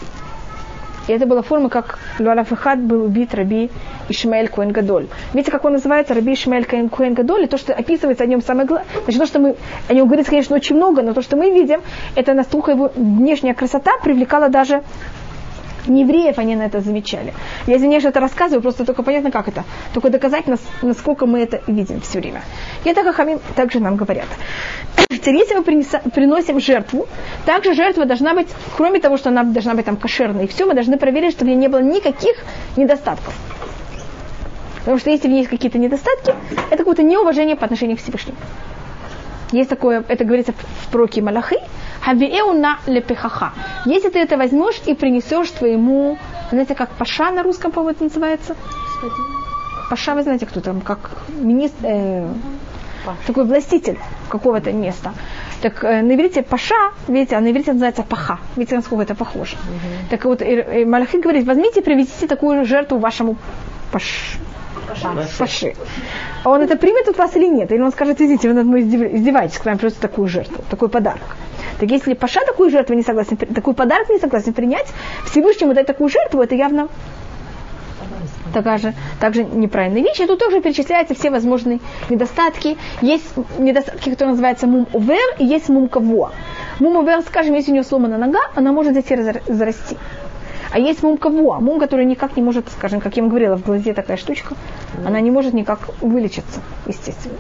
[1.08, 3.70] И это была форма, как Луарафахад был убит Раби
[4.10, 5.08] Ишмаэль Коэн Гадоль.
[5.34, 8.68] Видите, как он называется, Раби Ишмаэль Коэн Гадоль, и то, что описывается о нем самое
[8.68, 9.56] главное, значит, то, что мы,
[9.88, 11.82] о нем говорится, конечно, очень много, но то, что мы видим,
[12.16, 14.82] это настолько его внешняя красота привлекала даже
[15.88, 17.34] не евреев они на это замечали.
[17.68, 19.64] Я извиняюсь, что это рассказываю, просто только понятно, как это.
[19.94, 20.46] Только доказать,
[20.82, 22.42] насколько мы это видим все время.
[22.84, 24.28] И это Хахамим также нам говорят.
[25.10, 27.08] Теперь, если мы приносим жертву,
[27.46, 30.74] также жертва должна быть, кроме того, что она должна быть там кошерной, и все, мы
[30.74, 32.36] должны проверить, чтобы в ней не было никаких
[32.78, 33.34] недостатков.
[34.80, 36.36] Потому что если в ней есть какие-то недостатки,
[36.70, 38.38] это какое-то неуважение по отношению к Всевышнему.
[39.56, 41.56] Есть такое, это говорится в проке Малахи,
[42.02, 43.54] Хавиэуна лепехаха.
[43.86, 46.18] Если ты это возьмешь и принесешь твоему,
[46.52, 48.56] знаете, как паша на русском, по-моему, это называется?
[49.90, 52.28] Паша, вы знаете, кто там, как министр, э,
[53.26, 55.14] такой властитель какого-то места.
[55.62, 58.40] Так э, на иврите паша, видите, а на иврите называется паха.
[58.58, 59.56] Видите, насколько это похоже.
[59.56, 60.10] Mm-hmm.
[60.10, 63.38] Так вот, и, и Малахи говорит, возьмите и привезите такую жертву вашему
[63.94, 64.38] паш,
[65.38, 65.74] паши.
[66.44, 67.72] А он это примет от вас или нет?
[67.72, 71.36] Или он скажет, извините, вы над мной издеваетесь, когда нам придется такую жертву, такой подарок.
[71.80, 74.88] Так если Паша такую жертву не согласен, такой подарок не согласен принять,
[75.26, 76.88] Всевышнему дать такую жертву, это явно
[78.54, 80.20] такая же, также неправильная вещь.
[80.20, 81.80] И тут тоже перечисляются все возможные
[82.10, 82.78] недостатки.
[83.02, 83.26] Есть
[83.60, 86.32] недостатки, которые называются мум увер, и есть мум каво.
[86.80, 89.16] Мум увер, скажем, если у нее сломана нога, она может зайти
[89.48, 89.98] зарасти.
[90.76, 91.58] А есть мум кого?
[91.62, 94.56] Мум, который никак не может, скажем, как я вам говорила, в глазе такая штучка,
[95.06, 97.38] она не может никак вылечиться, естественно.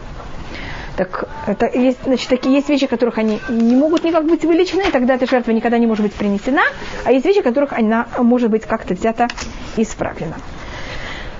[0.96, 4.90] Так это есть, значит, такие есть вещи, которых они не могут никак быть вылечены, и
[4.90, 6.62] тогда эта жертва никогда не может быть принесена,
[7.04, 9.28] а есть вещи, которых она может быть как-то взята
[9.76, 10.36] и исправлена.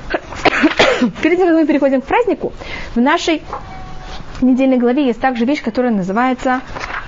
[1.24, 2.52] Перед тем, как мы переходим к празднику,
[2.94, 3.42] в нашей
[4.42, 6.62] недельной главе есть также вещь, которая называется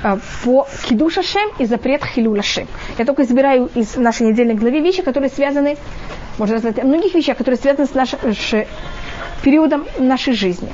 [0.03, 2.67] э, по Кидуша Шем и запрет Хилула Шем.
[2.97, 5.77] Я только избираю из нашей недельной главы вещи, которые связаны,
[6.37, 8.19] можно сказать, о многих вещах, которые связаны с нашим
[9.43, 10.69] периодом нашей жизни.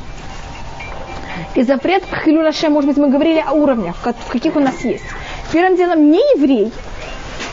[1.56, 5.04] И запрет Хилула Шем, может быть, мы говорили о уровнях, в каких у нас есть.
[5.52, 6.72] Первым делом, не еврей,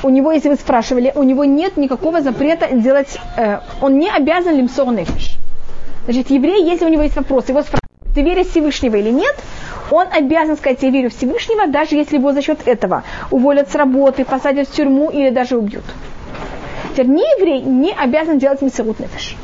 [0.03, 4.57] у него, если вы спрашивали, у него нет никакого запрета делать, э, он не обязан
[4.57, 5.37] лимсор нефиш.
[6.05, 9.37] Значит, еврей, если у него есть вопрос, его спрашивают, ты веришь Всевышнего или нет,
[9.91, 14.25] он обязан сказать, я верю Всевышнего, даже если его за счет этого уволят с работы,
[14.25, 15.85] посадят в тюрьму или даже убьют.
[16.93, 19.37] Теперь не еврей не обязан делать мисерут нефиш.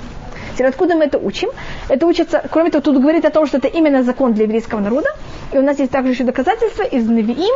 [0.55, 1.51] Теперь откуда мы это учим?
[1.89, 5.11] Это учится, кроме того, тут говорит о том, что это именно закон для еврейского народа.
[5.53, 7.55] И у нас есть также еще доказательства из Навиим.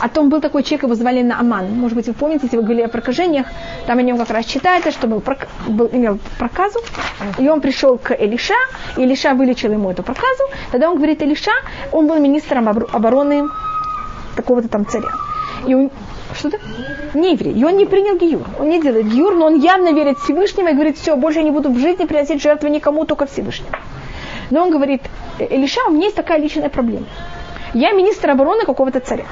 [0.00, 1.72] О том был такой человек, его звали Нааман.
[1.72, 3.46] Может быть, вы помните, если вы говорили о прокажениях,
[3.86, 5.22] там о нем как раз читается, что был,
[5.66, 6.80] был, имел проказу.
[7.38, 8.54] И он пришел к Элиша,
[8.96, 10.44] и Элиша вылечил ему эту проказу.
[10.70, 11.52] Тогда он говорит, Элиша,
[11.92, 13.48] он был министром обороны
[14.36, 15.08] такого-то там царя.
[15.66, 15.90] И он,
[16.34, 16.58] что-то?
[17.14, 17.54] Не еврей.
[17.54, 18.46] И он не принял гиюр.
[18.58, 21.50] Он не делает гиюр, но он явно верит Всевышнему и говорит, все, больше я не
[21.50, 23.70] буду в жизни приносить жертвы никому, только Всевышнему.
[24.50, 25.02] Но он говорит,
[25.44, 27.06] Илиша, у меня есть такая личная проблема.
[27.74, 29.26] Я министр обороны какого-то царя.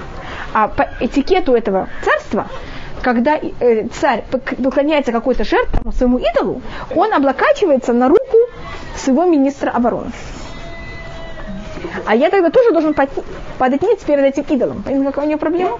[0.52, 2.46] А по этикету этого царства,
[3.02, 6.62] когда э, царь поклоняется какой-то жертве своему идолу,
[6.94, 8.38] он облокачивается на руку
[8.96, 10.12] своего министра обороны.
[12.06, 14.82] А я тогда тоже должен падать ниц перед этим идолом.
[14.82, 15.78] Понимаете, какая у него проблема?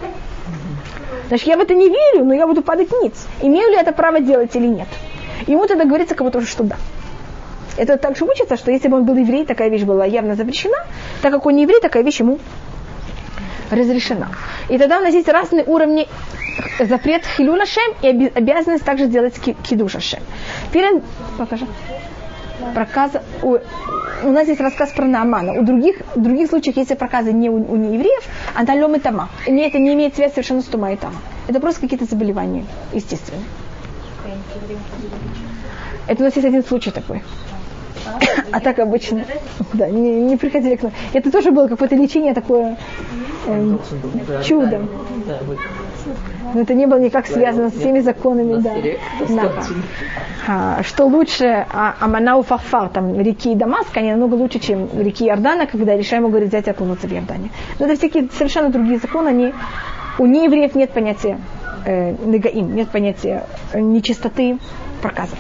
[1.29, 3.15] Значит, я в это не верю, но я буду падать ниц.
[3.43, 4.89] Имею ли это право делать или нет?
[5.47, 6.77] Ему тогда говорится как будто, что да.
[7.79, 10.77] Это также учится, что если бы он был еврей, такая вещь была явно запрещена,
[11.23, 12.39] так как он не еврей, такая вещь ему
[13.71, 14.29] разрешена.
[14.69, 16.09] И тогда у нас есть разные уровни
[16.81, 20.21] запрет хилуна шем и обязанность также делать кидуша шем.
[20.73, 21.05] Перед...
[21.37, 21.67] Покажи.
[22.75, 23.23] проказа...
[23.43, 23.59] У,
[24.25, 25.53] у нас есть рассказ про Наамана.
[25.53, 29.29] У других, в других случаях, если проказы не у, у неевреев, она лем и тама.
[29.47, 31.17] И это не имеет связи совершенно с тума и тама.
[31.47, 33.43] Это просто какие-то заболевания, естественно.
[36.09, 37.23] Это у нас есть один случай такой.
[38.53, 39.25] А так обычно,
[39.73, 40.93] да, не, не приходили к нам.
[41.13, 42.77] Это тоже было какое-то лечение такое
[43.47, 43.77] э,
[44.45, 44.89] чудом.
[46.55, 48.75] Но это не было никак связано с всеми законами, да.
[50.51, 55.67] А, что лучше, а, Аманау Фахфар, там реки Дамаск, они намного лучше, чем реки Иордана,
[55.67, 57.51] когда решаем говорить взять и окунуться в Иордане.
[57.79, 59.53] Но это всякие совершенно другие законы, они,
[60.19, 61.39] у неевреев нет понятия
[61.85, 64.59] э, негаим, нет понятия э, нечистоты
[65.03, 65.39] проказов.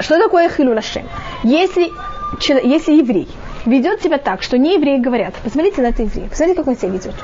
[0.00, 1.08] Что такое хилулашем?
[1.42, 1.92] Если,
[2.40, 3.28] если еврей
[3.64, 6.88] ведет себя так, что не евреи говорят, посмотрите на это еврей, посмотрите, как он себя
[6.90, 7.14] ведет.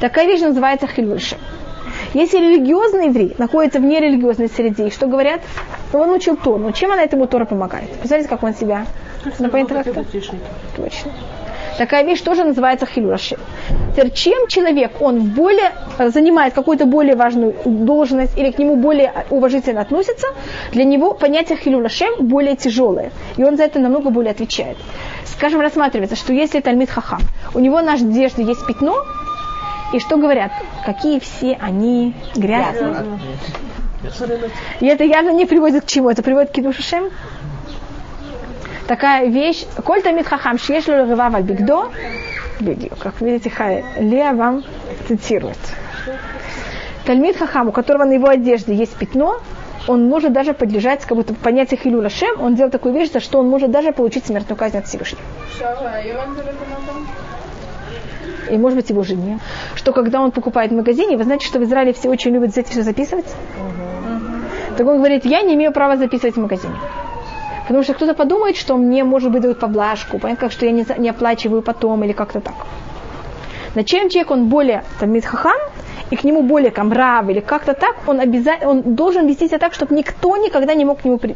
[0.00, 1.38] Такая вещь называется хилулашем.
[2.14, 5.40] Если религиозный еврей находится в нерелигиозной среде, что говорят?
[5.92, 6.58] Ну, он учил Тору.
[6.58, 7.90] Но чем она этому Тора помогает?
[8.00, 8.86] Посмотрите, как он себя...
[9.24, 9.30] Ну,
[10.76, 11.12] Точно.
[11.78, 13.36] Такая вещь тоже называется хилюраши.
[14.14, 19.12] Чем человек, он в более, э, занимает какую-то более важную должность или к нему более
[19.30, 20.26] уважительно относится,
[20.72, 23.10] для него понятие хилюрашем более тяжелое.
[23.36, 24.76] И он за это намного более отвечает.
[25.24, 27.20] Скажем, рассматривается, что если Тальмит Хахам,
[27.54, 29.04] у него на одежде есть пятно,
[29.92, 30.52] и что говорят?
[30.86, 33.04] Какие все они грязные.
[34.80, 36.10] И это явно не приводит к чему?
[36.10, 37.10] Это приводит к кидушашем?
[38.92, 39.64] Такая вещь.
[39.86, 41.88] Коль тамид хахам шеш рыва бигдо.
[42.98, 43.50] Как видите,
[43.98, 44.64] Лея вам
[45.08, 45.56] цитирует.
[47.06, 49.40] Тальмид хахам, у которого на его одежде есть пятно,
[49.88, 53.38] он может даже подлежать как будто понятие хилюля шем, он делал такую вещь, за что
[53.40, 55.22] он может даже получить смертную казнь от Всевышнего.
[58.50, 59.38] И может быть его жене.
[59.74, 62.68] Что когда он покупает в магазине, вы знаете, что в Израиле все очень любят взять
[62.68, 63.26] все записывать?
[64.76, 66.74] Так он говорит, я не имею права записывать в магазине.
[67.72, 70.84] Потому что кто-то подумает, что мне, может быть, дают поблажку, понятно, как что я не,
[70.98, 72.54] не оплачиваю потом или как-то так.
[73.74, 75.58] На чем человек, он более там, хахам,
[76.10, 79.72] и к нему более камрав или как-то так, он обязательно, он должен вести себя так,
[79.72, 81.34] чтобы никто никогда не мог к нему при...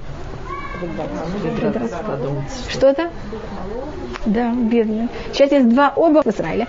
[2.69, 3.11] Что это?
[4.27, 5.09] Да, бедно.
[5.33, 6.67] Сейчас есть два оба в Израиле.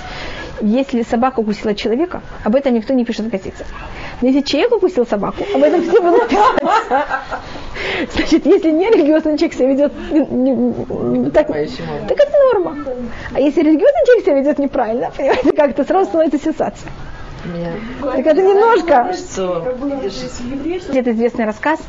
[0.61, 3.67] Если собака укусила человека, об этом никто не пишет в газетах.
[4.21, 6.61] Но если человек укусил собаку, об этом все будут писать.
[8.13, 12.77] Значит, если не религиозный человек себя ведет не, не, так, так это норма.
[13.33, 16.89] А если религиозный человек себя ведет неправильно, понимаете, как то сразу становится сенсация.
[18.01, 19.07] Так это немножко.
[20.93, 21.79] Это известный рассказ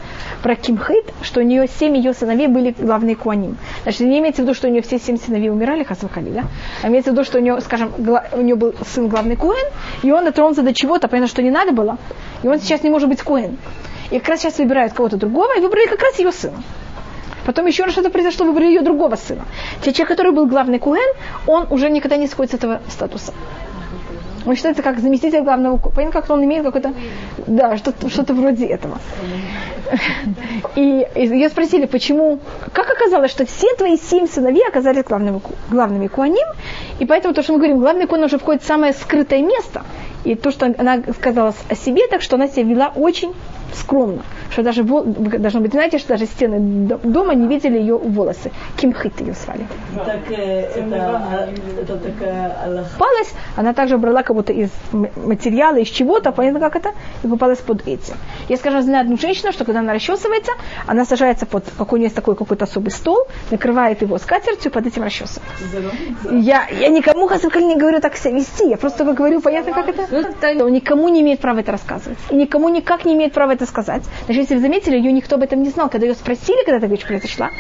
[0.43, 3.57] про Кимхит, что у нее семь ее сыновей были главные куаним.
[3.83, 6.45] Значит, не имеется в виду, что у нее все семь сыновей умирали, Хасвахали, да?
[6.83, 9.67] А имеется в виду, что у нее, скажем, у нее был сын главный куэн,
[10.03, 11.99] и он дотронулся до чего-то, понятно, что не надо было,
[12.43, 13.57] и он сейчас не может быть куэн.
[14.11, 16.63] И как раз сейчас выбирают кого-то другого, и выбрали как раз ее сына.
[17.45, 19.45] Потом еще раз что-то произошло, выбрали ее другого сына.
[19.83, 21.15] Те человек, который был главный куэн,
[21.47, 23.33] он уже никогда не сходит с этого статуса.
[24.47, 26.93] Он считается как заместитель главного Понятно, как он имеет какой-то,
[27.47, 28.99] да, что-то, что-то вроде этого.
[30.77, 32.41] И, и ее спросили, почему,
[32.73, 36.47] как оказалось, что все твои семь сыновей оказались главными, главными куаним,
[36.99, 39.85] и поэтому то, что мы говорим, главный куан уже входит в самое скрытое место,
[40.25, 43.35] и то, что она сказала о себе, так что она себя вела очень
[43.75, 44.23] скромно.
[44.51, 46.59] Что даже, должно быть, знаете, что даже стены
[47.03, 48.51] дома не видели ее волосы.
[48.77, 49.67] Кимхит ее звали.
[49.95, 51.49] Так, э, это,
[51.81, 56.91] это такая Палась, она также брала как будто из материала, из чего-то, понятно как это,
[57.23, 58.15] и попалась под эти.
[58.49, 60.53] Я, скажу, знаю одну женщину, что когда она расчесывается,
[60.87, 64.87] она сажается под какой у нее есть такой какой-то особый стол, накрывает его скатертью, под
[64.87, 65.41] этим расчесывается.
[66.31, 70.07] Я, я никому, Хасакаль, не говорю так себя вести, я просто говорю, понятно как это?
[70.71, 72.19] Никому не имеет права это рассказывать.
[72.31, 74.03] И никому никак не имеет права это сказать.
[74.25, 75.89] Значит, если вы заметили, ее никто об этом не знал.
[75.89, 77.51] Когда ее спросили, когда эта вещь произошла,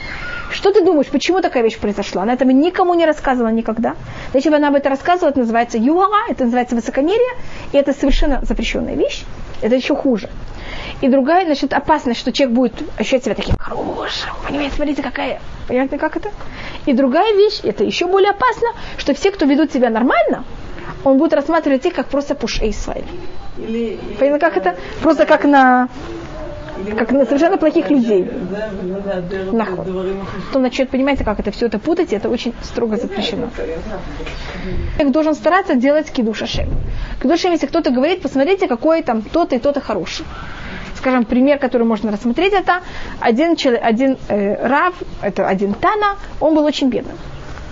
[0.50, 2.22] что ты думаешь, почему такая вещь произошла?
[2.22, 3.96] Она этого никому не рассказывала никогда.
[4.32, 7.34] Бы она об этом рассказывала, это называется юара, это называется высокомерие,
[7.72, 9.24] и это совершенно запрещенная вещь.
[9.60, 10.30] Это еще хуже.
[11.00, 14.30] И другая, значит, опасность, что человек будет ощущать себя таким хорошим.
[14.46, 16.30] Понимаете, смотрите, какая, понимаете, как это?
[16.86, 20.44] И другая вещь, это еще более опасно, что все, кто ведут себя нормально,
[21.04, 23.02] он будет рассматривать их как просто пушей свои.
[24.18, 24.76] Понятно, как это?
[25.02, 25.88] Просто как на
[26.96, 28.30] как на совершенно плохих людей.
[29.52, 29.86] Наход.
[30.52, 33.48] То начнет, понимаете, как это все это путать, это очень строго запрещено.
[34.94, 36.68] Человек должен стараться делать кидуш Ашем.
[37.20, 40.24] Кидуш если кто-то говорит, посмотрите, какой там тот и тот и хороший.
[40.96, 42.80] Скажем, пример, который можно рассмотреть, это
[43.20, 47.16] один, человек, один э, Рав, это один Тана, он был очень бедным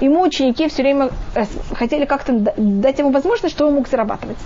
[0.00, 1.44] ему ученики все время э,
[1.74, 4.38] хотели как-то дать ему возможность, что он мог зарабатывать.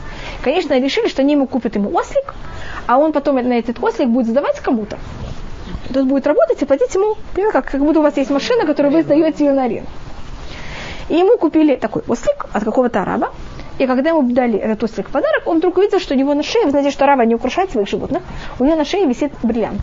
[0.43, 2.35] Конечно, решили, что они ему купят ему ослик,
[2.87, 4.99] а он потом на этот ослик будет сдавать кому-то.
[5.93, 7.17] Тот будет работать и платить ему,
[7.51, 9.89] как, как будто у вас есть машина, которую вы сдаете ее на аренду.
[11.09, 13.31] И ему купили такой ослик от какого-то араба.
[13.79, 16.43] И когда ему дали этот ослик в подарок, он вдруг увидел, что у него на
[16.43, 18.23] шее, вы знаете, что араба не украшает своих животных,
[18.59, 19.81] у него на шее висит бриллиант.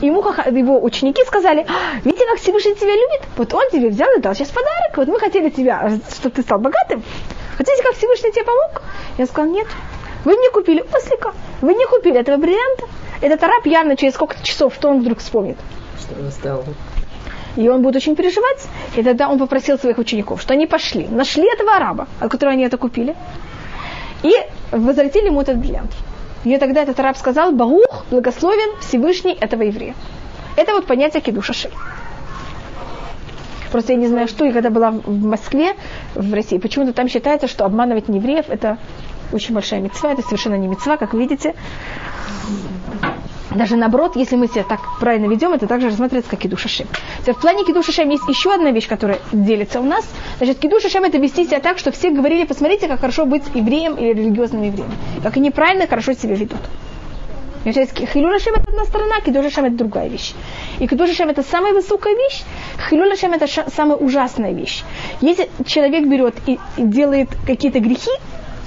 [0.00, 3.22] Ему его ученики сказали, «А, видите, как Всевышний тебя любит?
[3.36, 4.96] Вот он тебе взял и дал сейчас подарок.
[4.96, 7.02] Вот мы хотели тебя, чтобы ты стал богатым.
[7.56, 8.82] Хотите, как Всевышний тебе помог?
[9.18, 9.66] Я сказал, нет.
[10.24, 11.34] Вы мне купили ослика.
[11.60, 12.86] Вы не купили этого бриллианта.
[13.20, 15.58] Этот араб явно через сколько часов, что он вдруг вспомнит?
[15.98, 16.64] Что он стал
[17.56, 18.68] и он будет очень переживать.
[18.96, 22.64] И тогда он попросил своих учеников, что они пошли, нашли этого араба, от которого они
[22.64, 23.16] это купили,
[24.22, 24.32] и
[24.70, 25.90] возвратили ему этот бриллиант.
[26.44, 29.94] И тогда этот араб сказал, Багух, благословен Всевышний этого еврея.
[30.56, 31.70] Это вот понятие кидуша ши.
[33.70, 35.74] Просто я не знаю, что, и когда была в Москве,
[36.14, 38.78] в России, почему-то там считается, что обманывать евреев это
[39.32, 41.54] очень большая мецва, это совершенно не мецва, как видите.
[43.54, 46.86] Даже наоборот, если мы себя так правильно ведем, это также рассматривается как кидуш Шем.
[47.26, 50.08] В плане кидуш Шем есть еще одна вещь, которая делится у нас.
[50.38, 53.94] Значит, кидуш Шем это вести себя так, что все говорили, посмотрите, как хорошо быть евреем
[53.94, 54.90] или религиозным евреем.
[55.22, 56.60] Как они правильно хорошо себя ведут.
[57.64, 60.32] Хилюля Шем это одна сторона, Кидуша Шем это другая вещь.
[60.78, 62.42] И Кидуша Шем это самая высокая вещь,
[62.88, 64.82] Хилюля Шем это самая ужасная вещь.
[65.20, 68.10] Если человек берет и делает какие-то грехи,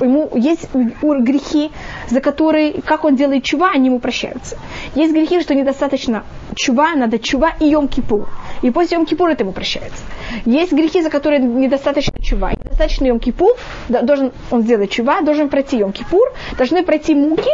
[0.04, 1.72] ему есть грехи,
[2.10, 4.58] за которые, как он делает чува, они ему прощаются.
[4.96, 6.24] Есть грехи, что недостаточно
[6.56, 8.30] чува, надо чува и йом кипур.
[8.62, 10.04] И после йом кипур это ему прощается.
[10.46, 12.52] Есть грехи, за которые недостаточно чува.
[12.52, 13.56] Недостаточно йом кипур,
[13.90, 17.52] должен он сделать чува, должен пройти йом кипур, должны пройти муки,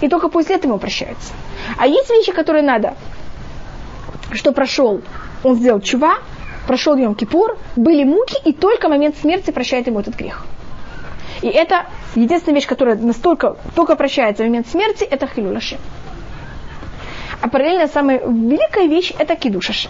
[0.00, 1.32] и только после этого ему прощается.
[1.78, 2.94] А есть вещи, которые надо,
[4.32, 5.00] что прошел,
[5.42, 6.18] он сделал чува,
[6.66, 10.44] прошел Йом Кипур, были муки, и только момент смерти прощает ему этот грех.
[11.42, 15.78] И это единственная вещь, которая настолько только прощается в момент смерти, это хилюлаши.
[17.40, 19.88] А параллельно самая великая вещь– это кидушаши.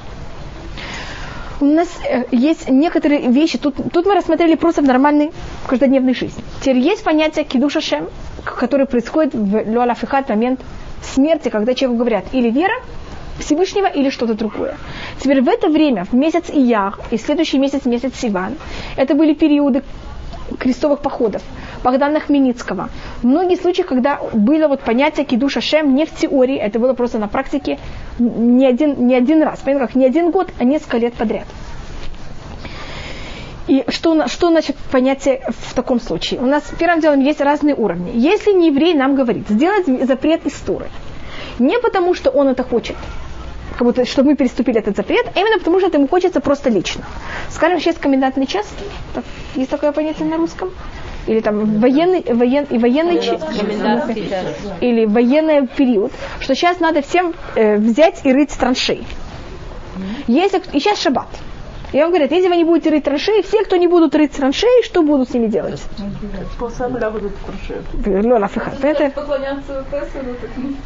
[1.59, 5.33] У нас э, есть некоторые вещи, тут, тут мы рассмотрели просто в нормальной
[5.67, 6.45] каждодневной жизни.
[6.61, 8.09] Теперь есть понятие кидушашем,
[8.45, 10.61] которое происходит в Луалафихат момент
[11.03, 12.75] смерти, когда человеку говорят или вера
[13.39, 14.77] Всевышнего, или что-то другое.
[15.21, 18.57] Теперь в это время, в месяц Ияр и следующий месяц, месяц Сиван,
[18.97, 19.83] это были периоды
[20.59, 21.43] крестовых походов,
[21.83, 22.89] Богдана Хмельницкого.
[23.23, 27.29] Многие случаи, когда было вот понятие кидуша шем не в теории, это было просто на
[27.29, 27.79] практике
[28.19, 31.47] не один, не один раз, понятно, как не один год, а несколько лет подряд.
[33.67, 36.41] И что, что значит понятие в таком случае?
[36.41, 38.13] У нас первым делом есть разные уровни.
[38.15, 40.89] Если не еврей нам говорит сделать запрет из Торы,
[41.59, 42.97] не потому что он это хочет,
[43.77, 46.71] как будто, чтобы мы переступили этот запрет, а именно потому, что это ему хочется просто
[46.71, 47.05] лично.
[47.51, 48.67] Скажем, сейчас комендантный час,
[49.55, 50.71] есть такое понятие на русском,
[51.27, 53.17] или там военный, воен, и военный
[54.81, 59.05] или военный период, что сейчас надо всем э, взять и рыть траншеи.
[60.27, 61.29] Если, и сейчас шаббат.
[61.97, 64.85] И он говорит, если вы не будете рыть траншеи, все, кто не будут рыть траншеи,
[64.85, 65.83] что будут с ними делать?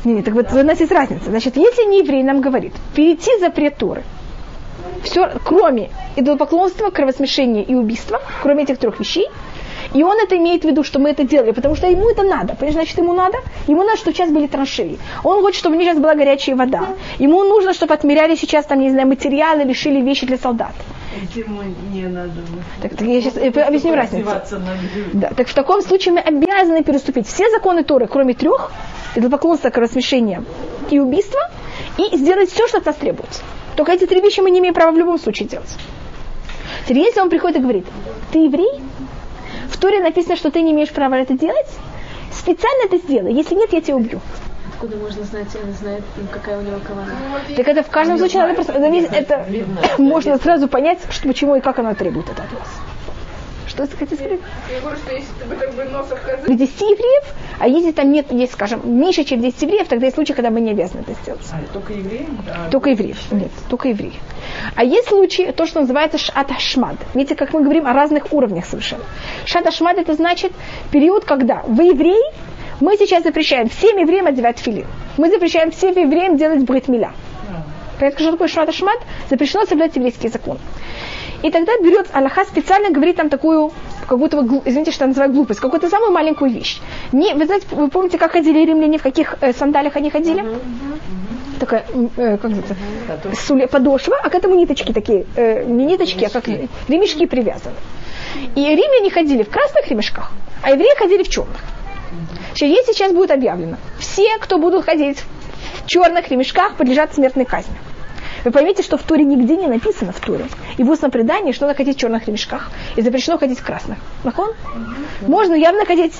[0.04, 1.24] Не, не, так вот у нас есть разница.
[1.30, 4.04] Значит, если не еврей нам говорит, перейти запрет Торы,
[5.02, 9.26] все, кроме идолопоклонства, кровосмешения и убийства, кроме этих трех вещей,
[9.92, 12.54] и он это имеет в виду, что мы это делали, потому что ему это надо.
[12.54, 13.38] Понимаешь, значит, ему надо?
[13.66, 14.98] Ему надо, чтобы сейчас были траншеи.
[15.24, 16.90] Он хочет, чтобы у них сейчас была горячая вода.
[17.18, 20.74] Ему нужно, чтобы отмеряли сейчас, там, не знаю, материалы, лишили вещи для солдат.
[21.34, 22.32] Ему не надо.
[22.80, 24.30] Так, так я сейчас объясню разницу.
[25.12, 28.70] Да, так в таком случае мы обязаны переступить все законы Торы, кроме трех,
[29.14, 30.44] это поклонство, кровосмешение
[30.90, 31.40] и убийство,
[31.98, 33.42] и сделать все, что от нас требуется.
[33.76, 35.76] Только эти три вещи мы не имеем права в любом случае делать.
[36.84, 37.86] Теперь, если он приходит и говорит,
[38.32, 38.80] ты еврей,
[39.68, 41.68] в Торе написано, что ты не имеешь права это делать,
[42.32, 43.32] специально это сделай.
[43.32, 44.20] Если нет, я тебя убью.
[44.80, 46.02] Откуда можно знать, знает,
[46.32, 47.12] какая у него кавана?
[47.54, 49.46] Так это в каждом случае надо просто, это
[49.98, 52.68] можно сразу понять, что, почему и как оно требует это от вас.
[53.66, 54.40] Что вы хотите сказать?
[54.72, 56.18] Я говорю, что если ты как бы носах
[56.48, 60.32] 10 евреев, а если там нет, есть, скажем, меньше, чем 10 евреев, тогда есть случаи,
[60.32, 61.46] когда мы не обязаны это сделать.
[61.52, 62.28] А, только евреев?
[62.46, 62.68] Да.
[62.70, 63.32] Только евреев.
[63.32, 64.14] Нет, только евреев.
[64.76, 66.96] А есть случаи, то, что называется шат ашмад.
[67.12, 69.04] Видите, как мы говорим о разных уровнях совершенно.
[69.44, 70.52] Шат ашмад это значит
[70.90, 72.22] период, когда вы еврей,
[72.80, 74.86] мы сейчас запрещаем всем евреям одевать филин.
[75.16, 77.12] Мы запрещаем всем евреям делать бритмиля.
[77.98, 78.98] Понятно, что такое шат ашмад?
[79.28, 80.58] Запрещено соблюдать еврейский закон.
[81.42, 83.72] И тогда берет Аллаха специально говорит там такую,
[84.06, 86.80] как будто, извините, что я называю глупость, какую-то самую маленькую вещь.
[87.12, 90.44] Не, вы знаете, вы помните, как ходили римляне, в каких э, сандалях они ходили?
[91.58, 91.84] Такая,
[92.16, 96.36] э, как это, Суле, подошва, а к этому ниточки такие, э, не ниточки, ремешки.
[96.36, 96.48] а как
[96.88, 97.76] ремешки привязаны.
[98.54, 101.60] И римляне ходили в красных ремешках, а евреи ходили в черных.
[102.56, 105.24] Если сейчас будет объявлено, все, кто будут ходить
[105.86, 107.74] черных ремешках подлежат смертной казни.
[108.44, 110.46] Вы поймите, что в Туре нигде не написано в Туре.
[110.78, 112.70] И в устном предании, что надо ходить в черных ремешках.
[112.96, 113.98] И запрещено ходить в красных.
[114.24, 114.54] Нахон?
[115.20, 116.14] Можно явно ходить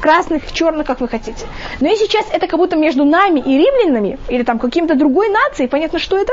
[0.00, 1.46] красных, черных, как вы хотите.
[1.80, 5.68] Но и сейчас это как будто между нами и римлянами, или там каким-то другой нацией,
[5.68, 6.32] понятно, что это?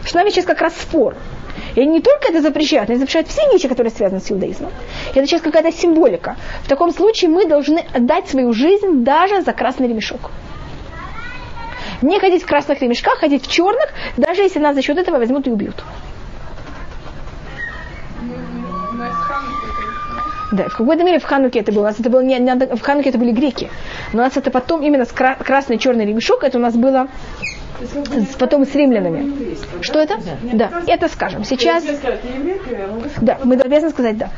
[0.00, 1.16] Что с нами сейчас как раз спор.
[1.76, 4.70] И они не только это запрещают, но и запрещают все вещи, которые связаны с иудаизмом.
[5.14, 6.36] И это сейчас какая-то символика.
[6.64, 10.30] В таком случае мы должны отдать свою жизнь даже за красный ремешок.
[12.00, 15.46] Не ходить в красных ремешках, ходить в черных, даже если нас за счет этого возьмут
[15.46, 15.76] и убьют.
[20.52, 21.82] Да, в какой-то мере в Хануке это было.
[21.82, 23.68] У нас это было не, не, в Хануке это были греки.
[24.12, 27.08] Но у нас это потом именно с кра- красный черный ремешок, это у нас было
[28.38, 29.56] потом с римлянами.
[29.82, 30.18] Что это?
[30.52, 30.82] Да, да.
[30.86, 31.44] это скажем.
[31.44, 31.84] Сейчас...
[33.20, 34.30] Да, мы обязаны сказать да.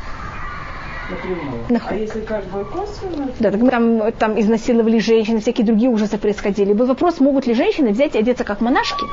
[1.88, 3.30] А если как бы косвенно?
[3.40, 6.74] Да, так там, там изнасиловали женщин, всякие другие ужасы происходили.
[6.74, 9.06] Был вопрос, могут ли женщины взять и одеться как монашки,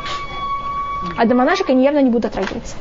[1.17, 2.75] а до монашек они явно не будут отрагиваться.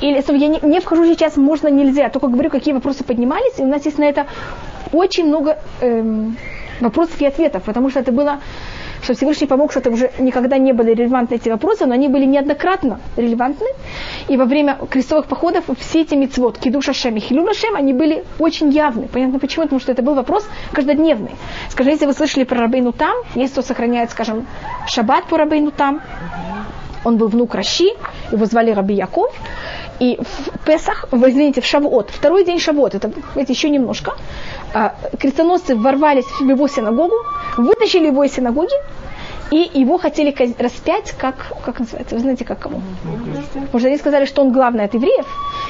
[0.00, 2.08] Или я не, не вхожу сейчас, можно, нельзя.
[2.08, 4.26] Только говорю, какие вопросы поднимались, и у нас есть на это
[4.92, 6.36] очень много эм,
[6.80, 8.40] вопросов и ответов, потому что это было,
[9.02, 12.24] что Всевышний помог, что это уже никогда не были релевантны эти вопросы, но они были
[12.24, 13.66] неоднократно релевантны.
[14.28, 18.24] И во время крестовых походов все эти мецвод, кидуша шем и хилюла шем, они были
[18.38, 19.08] очень явны.
[19.08, 19.64] Понятно почему?
[19.64, 21.32] Потому что это был вопрос каждодневный.
[21.68, 24.46] Скажем, если вы слышали про Рабейну там, есть кто сохраняет, скажем,
[24.86, 26.00] шаббат по Рабейну там,
[27.04, 27.88] он был внук Раши,
[28.30, 29.34] его звали Раби Яков,
[29.98, 34.14] и в Песах, вы извините, в Шавот, второй день Шавот, это знаете, еще немножко,
[34.74, 37.14] а, крестоносцы ворвались в его синагогу,
[37.56, 38.74] вытащили его из синагоги,
[39.52, 42.80] и его хотели распять, как, как называется, вы знаете, как кому?
[43.52, 45.26] Потому что они сказали, что он главный от евреев,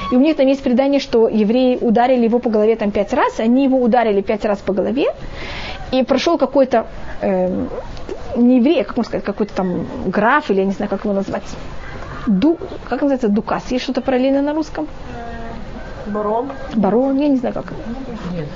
[0.09, 3.41] и у них там есть предание, что евреи ударили его по голове там пять раз,
[3.41, 5.07] они его ударили пять раз по голове,
[5.91, 6.87] и прошел какой-то,
[7.21, 7.67] э,
[8.37, 11.13] не еврей, а как можно сказать, какой-то там граф, или я не знаю, как его
[11.13, 11.43] назвать,
[12.25, 13.69] ду, как называется, дукас?
[13.69, 14.87] Есть что-то параллельно на русском?
[16.07, 16.51] Барон.
[16.73, 17.65] Барон, я не знаю как.
[18.33, 18.47] Нет.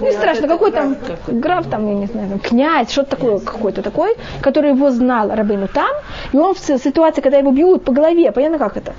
[0.00, 0.96] Не страшно, какой там
[1.28, 5.90] граф, там, я не знаю, князь, что-то такое, какой-то такой, который его знал Рабину там,
[6.32, 8.94] и он в ситуации, когда его бьют по голове, понятно как это?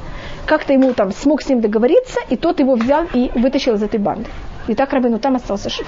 [0.45, 3.99] Как-то ему там смог с ним договориться, и тот его взял и вытащил из этой
[3.99, 4.29] банды.
[4.67, 5.87] И так Рабину там остался жив.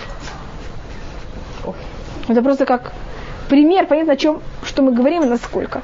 [2.28, 2.94] Это просто как
[3.50, 5.82] пример, понятно, о чем, что мы говорим и насколько.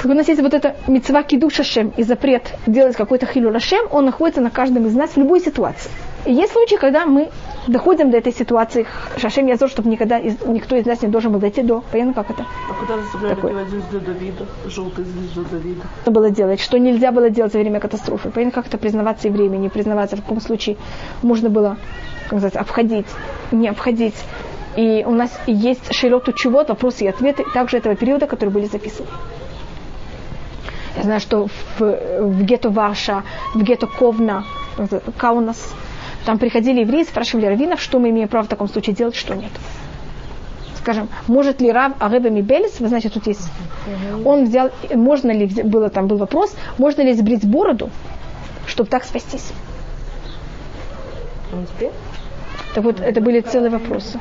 [0.00, 3.86] Как у нас есть вот это мецва кидуш шем и запрет делать какой-то хилю шем,
[3.90, 5.90] он находится на каждом из нас в любой ситуации.
[6.24, 7.30] И есть случаи, когда мы
[7.66, 11.40] доходим до этой ситуации, Шашем Язор, чтобы никогда из, никто из нас не должен был
[11.40, 11.82] дойти до.
[11.90, 12.46] Понятно, как это?
[12.70, 13.64] А куда заставляли Такое.
[13.64, 15.82] звезду Давида, желтую звезду Давида?
[16.02, 18.30] Что было делать, что нельзя было делать во время катастрофы.
[18.30, 20.16] Понятно, как это признаваться и время, не признаваться.
[20.16, 20.76] В каком случае
[21.22, 21.76] можно было,
[22.28, 23.06] как сказать, обходить,
[23.50, 24.16] не обходить.
[24.76, 29.08] И у нас есть широту чего, вопросы и ответы также этого периода, которые были записаны.
[30.96, 34.44] Я знаю, что в, в гетто Варша, в гетто Ковна,
[35.18, 35.74] Каунас,
[36.24, 39.50] там приходили евреи, спрашивали раввинов, что мы имеем право в таком случае делать, что нет.
[40.76, 43.48] Скажем, может ли Рав Ареба Мибелис, вы знаете, тут есть,
[44.24, 47.90] он взял, можно ли, было там был вопрос, можно ли сбрить бороду,
[48.66, 49.52] чтобы так спастись.
[52.74, 54.18] Так вот, это были целые вопросы.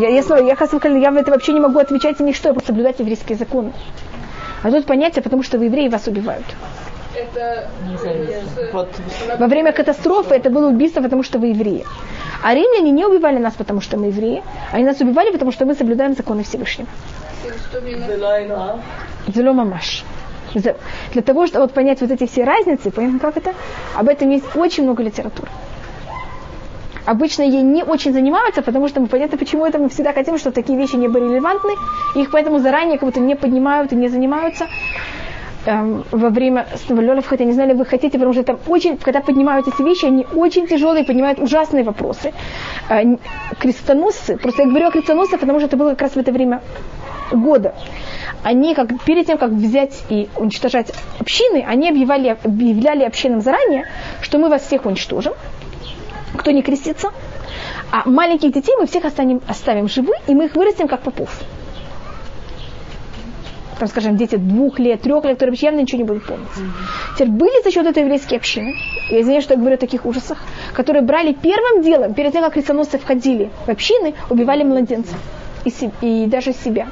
[0.00, 2.68] Я, я, я, я, я, я это вообще не могу отвечать ни что, я просто
[2.68, 3.72] соблюдать еврейские законы.
[4.62, 6.46] А тут понятие, потому что вы евреи вас убивают.
[7.14, 7.68] Это...
[8.72, 8.88] Вот.
[9.38, 11.84] Во время катастрофы это было убийство, потому что вы евреи.
[12.42, 14.42] А римляне не убивали нас, потому что мы евреи.
[14.72, 16.88] Они нас убивали, потому что мы соблюдаем законы Всевышнего.
[19.28, 20.04] Зело мамаш.
[20.54, 23.54] Для того, чтобы вот понять вот эти все разницы, понятно, как это,
[23.94, 25.50] об этом есть очень много литературы
[27.08, 30.54] обычно ей не очень занимаются, потому что мы понятно, почему это мы всегда хотим, чтобы
[30.54, 31.72] такие вещи не были релевантны,
[32.14, 34.66] их поэтому заранее как будто не поднимают и не занимаются
[35.68, 39.68] эм, во время самолетов, хотя не знали, вы хотите, потому что там очень, когда поднимают
[39.68, 42.32] эти вещи, они очень тяжелые, поднимают ужасные вопросы.
[42.88, 43.16] Э,
[43.58, 46.62] крестоносцы, просто я говорю о крестоносцах, потому что это было как раз в это время
[47.30, 47.74] года.
[48.42, 53.84] Они, как, перед тем, как взять и уничтожать общины, они объявляли, объявляли общинам заранее,
[54.22, 55.34] что мы вас всех уничтожим,
[56.36, 57.10] кто не крестится.
[57.90, 61.30] А маленьких детей мы всех оставим, оставим живы, и мы их вырастим как попов.
[63.78, 66.48] Там, скажем, дети двух лет, трех лет, которые явно ничего не будут помнить.
[67.14, 68.74] Теперь были за счет этой еврейские общины,
[69.10, 70.38] я извиняюсь, что я говорю о таких ужасах,
[70.72, 75.16] которые брали первым делом, перед тем, как крестоносцы входили в общины, убивали младенцев
[75.64, 76.88] и, и даже себя.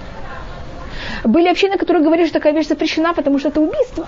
[1.25, 4.07] Были общины, которые говорили, что такая вещь запрещена, потому что это убийство.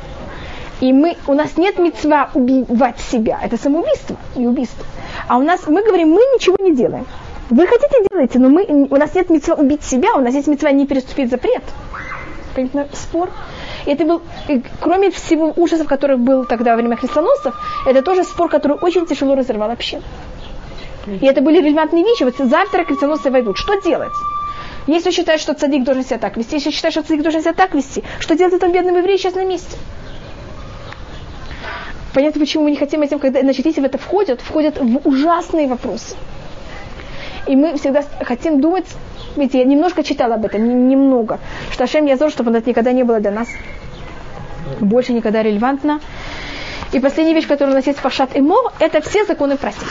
[0.80, 3.40] И мы, у нас нет мецва убивать себя.
[3.42, 4.84] Это самоубийство и убийство.
[5.26, 7.06] А у нас, мы говорим, мы ничего не делаем.
[7.50, 10.70] Вы хотите делайте, но мы, у нас нет мецва убить себя, у нас есть мецва
[10.70, 11.62] не переступить запрет.
[12.92, 13.30] Спор.
[13.86, 17.54] И это был, и кроме всего ужасов, который был тогда во время христоносцев,
[17.86, 20.02] это тоже спор, который очень тяжело разорвал общину.
[21.06, 22.24] И это были релевантные вещи.
[22.24, 23.56] Вот завтра крестоносцы войдут.
[23.56, 24.12] Что делать?
[24.86, 27.74] Если считают, что цадик должен себя так вести, если считают, что цадик должен себя так
[27.74, 29.76] вести, что делать этому бедному еврею сейчас на месте?
[32.14, 35.68] Понятно, почему мы не хотим этим, когда, значит, если в это входят, входят в ужасные
[35.68, 36.16] вопросы.
[37.46, 38.86] И мы всегда хотим думать,
[39.38, 41.38] видите, я немножко читала об этом, немного,
[41.70, 43.48] что Ашем Язор, чтобы это никогда не было для нас
[44.80, 46.00] больше никогда релевантно.
[46.92, 49.88] И последняя вещь, которая у нас есть в Пашат и Мор, это все законы простить.